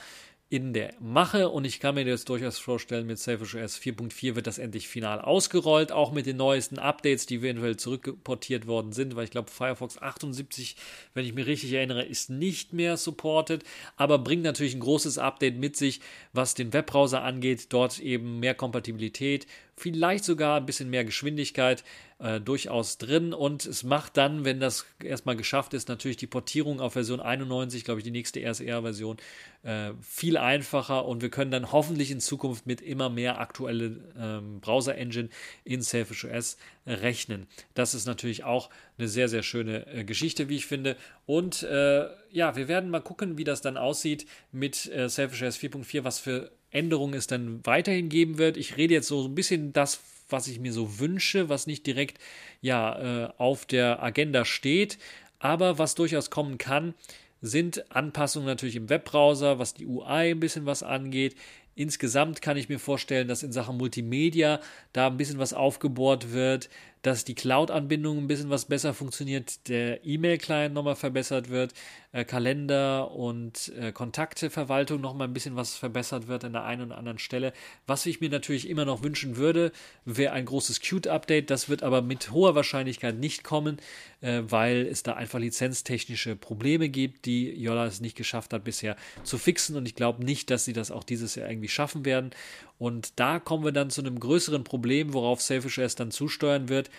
[0.50, 1.50] in der Mache.
[1.50, 5.20] Und ich kann mir das durchaus vorstellen, mit Selfish OS 4.4 wird das endlich final
[5.20, 10.02] ausgerollt, auch mit den neuesten Updates, die eventuell zurückportiert worden sind, weil ich glaube Firefox
[10.02, 10.78] 78,
[11.14, 13.64] wenn ich mich richtig erinnere, ist nicht mehr supported,
[13.98, 16.00] aber bringt natürlich ein großes Update mit sich,
[16.32, 19.48] was den Webbrowser angeht, dort eben mehr Kompatibilität,
[19.78, 21.84] vielleicht sogar ein bisschen mehr Geschwindigkeit
[22.20, 26.82] äh, durchaus drin und es macht dann, wenn das erstmal geschafft ist, natürlich die Portierung
[26.82, 29.18] auf Version 91, glaube ich, die nächste RSR-Version,
[29.62, 34.60] äh, viel einfacher und wir können dann hoffentlich in Zukunft mit immer mehr aktuelle ähm,
[34.62, 35.30] Browser-Engine
[35.64, 37.46] in Selfish OS rechnen.
[37.76, 40.98] Das ist natürlich auch eine sehr, sehr schöne äh, Geschichte, wie ich finde.
[41.28, 45.60] Und äh, ja, wir werden mal gucken, wie das dann aussieht mit äh, Selfish OS
[45.60, 48.58] 4.4, was für Änderungen es dann weiterhin geben wird.
[48.58, 50.00] Ich rede jetzt so ein bisschen das,
[50.30, 52.20] was ich mir so wünsche, was nicht direkt
[52.62, 54.98] ja äh, auf der Agenda steht,
[55.40, 56.94] aber was durchaus kommen kann,
[57.42, 61.36] sind Anpassungen natürlich im Webbrowser, was die UI ein bisschen was angeht.
[61.76, 64.60] Insgesamt kann ich mir vorstellen, dass in Sachen Multimedia
[64.94, 66.70] da ein bisschen was aufgebohrt wird,
[67.02, 71.74] dass die Cloud-Anbindung ein bisschen was besser funktioniert, der E-Mail-Client nochmal verbessert wird,
[72.12, 76.98] äh, Kalender und äh, Kontakteverwaltung nochmal ein bisschen was verbessert wird an der einen oder
[76.98, 77.54] anderen Stelle.
[77.86, 79.72] Was ich mir natürlich immer noch wünschen würde,
[80.06, 81.50] wäre ein großes Qt-Update.
[81.50, 83.78] Das wird aber mit hoher Wahrscheinlichkeit nicht kommen,
[84.22, 88.96] äh, weil es da einfach lizenztechnische Probleme gibt, die Yola es nicht geschafft hat bisher
[89.24, 89.76] zu fixen.
[89.76, 92.32] Und ich glaube nicht, dass sie das auch dieses Jahr irgendwie schaffen werden.
[92.78, 96.90] Und da kommen wir dann zu einem größeren Problem, worauf Selfish OS dann zusteuern wird,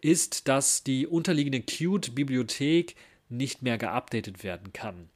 [0.00, 2.96] ist, dass die unterliegende Qt-Bibliothek
[3.28, 5.08] nicht mehr geupdatet werden kann.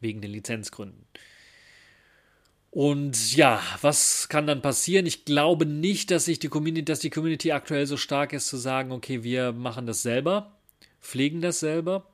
[0.00, 1.06] Wegen den Lizenzgründen.
[2.70, 5.04] Und ja, was kann dann passieren?
[5.04, 8.56] Ich glaube nicht, dass sich die Community, dass die Community aktuell so stark ist, zu
[8.56, 10.58] sagen, okay, wir machen das selber,
[11.00, 12.10] pflegen das selber.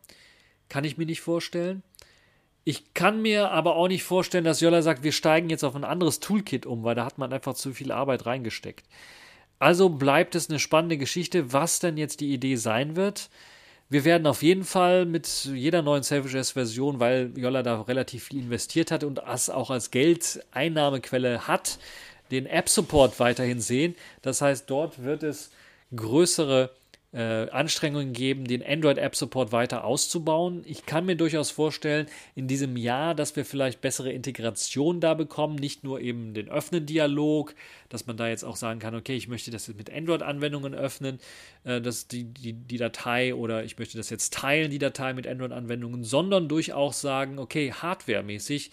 [0.69, 1.85] Kann ich mir nicht vorstellen.
[2.69, 5.85] Ich kann mir aber auch nicht vorstellen, dass Jolla sagt, wir steigen jetzt auf ein
[5.85, 8.85] anderes Toolkit um, weil da hat man einfach zu viel Arbeit reingesteckt.
[9.59, 13.31] Also bleibt es eine spannende Geschichte, was denn jetzt die Idee sein wird.
[13.89, 18.91] Wir werden auf jeden Fall mit jeder neuen Selfish-Version, weil Jolla da relativ viel investiert
[18.91, 21.79] hat und das auch als Geldeinnahmequelle hat,
[22.31, 23.95] den App-Support weiterhin sehen.
[24.21, 25.53] Das heißt, dort wird es
[25.97, 26.69] größere
[27.13, 30.63] äh, Anstrengungen geben, den Android App Support weiter auszubauen.
[30.67, 35.57] Ich kann mir durchaus vorstellen, in diesem Jahr, dass wir vielleicht bessere Integration da bekommen,
[35.57, 37.55] nicht nur eben den Öffnen-Dialog,
[37.89, 41.19] dass man da jetzt auch sagen kann, okay, ich möchte das jetzt mit Android-Anwendungen öffnen,
[41.65, 45.27] äh, dass die, die, die Datei oder ich möchte das jetzt teilen, die Datei mit
[45.27, 48.71] Android-Anwendungen, sondern durchaus sagen, okay, hardwaremäßig,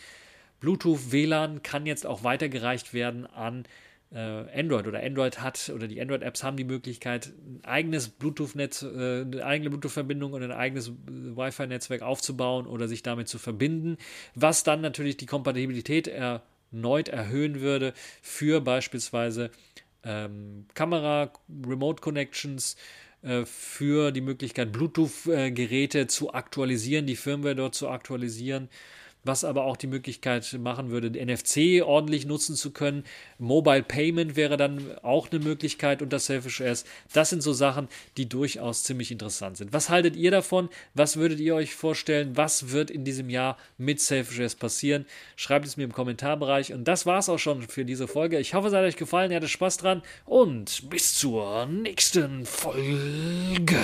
[0.60, 3.68] Bluetooth, WLAN kann jetzt auch weitergereicht werden an äh,
[4.12, 9.46] Android oder Android hat oder die Android-Apps haben die Möglichkeit, ein eigenes Bluetooth-Netz, äh, eine
[9.46, 10.92] eigene Bluetooth-Verbindung und ein eigenes äh,
[11.36, 13.98] Wi-Fi-Netzwerk aufzubauen oder sich damit zu verbinden,
[14.36, 19.52] was dann natürlich die Kompatibilität erneut erhöhen würde für beispielsweise
[20.04, 21.34] ähm, Kamera,
[21.68, 22.78] Remote Connections,
[23.22, 28.70] äh, für die Möglichkeit, Bluetooth-Geräte zu aktualisieren, die Firmware dort zu aktualisieren
[29.26, 33.04] was aber auch die Möglichkeit machen würde, NFC ordentlich nutzen zu können.
[33.38, 36.86] Mobile Payment wäre dann auch eine Möglichkeit unter Selfish S.
[37.14, 37.88] Das sind so Sachen,
[38.18, 39.74] die durchaus ziemlich interessant sind.
[39.74, 40.70] Was haltet ihr davon?
[40.94, 42.38] Was würdet ihr euch vorstellen?
[42.38, 45.06] Was wird in diesem Jahr mit Selfish S passieren?
[45.36, 46.74] Schreibt es mir im Kommentarbereich.
[46.74, 48.40] Und das war es auch schon für diese Folge.
[48.40, 53.80] Ich hoffe, es hat euch gefallen, ihr hattet Spaß dran und bis zur nächsten Folge.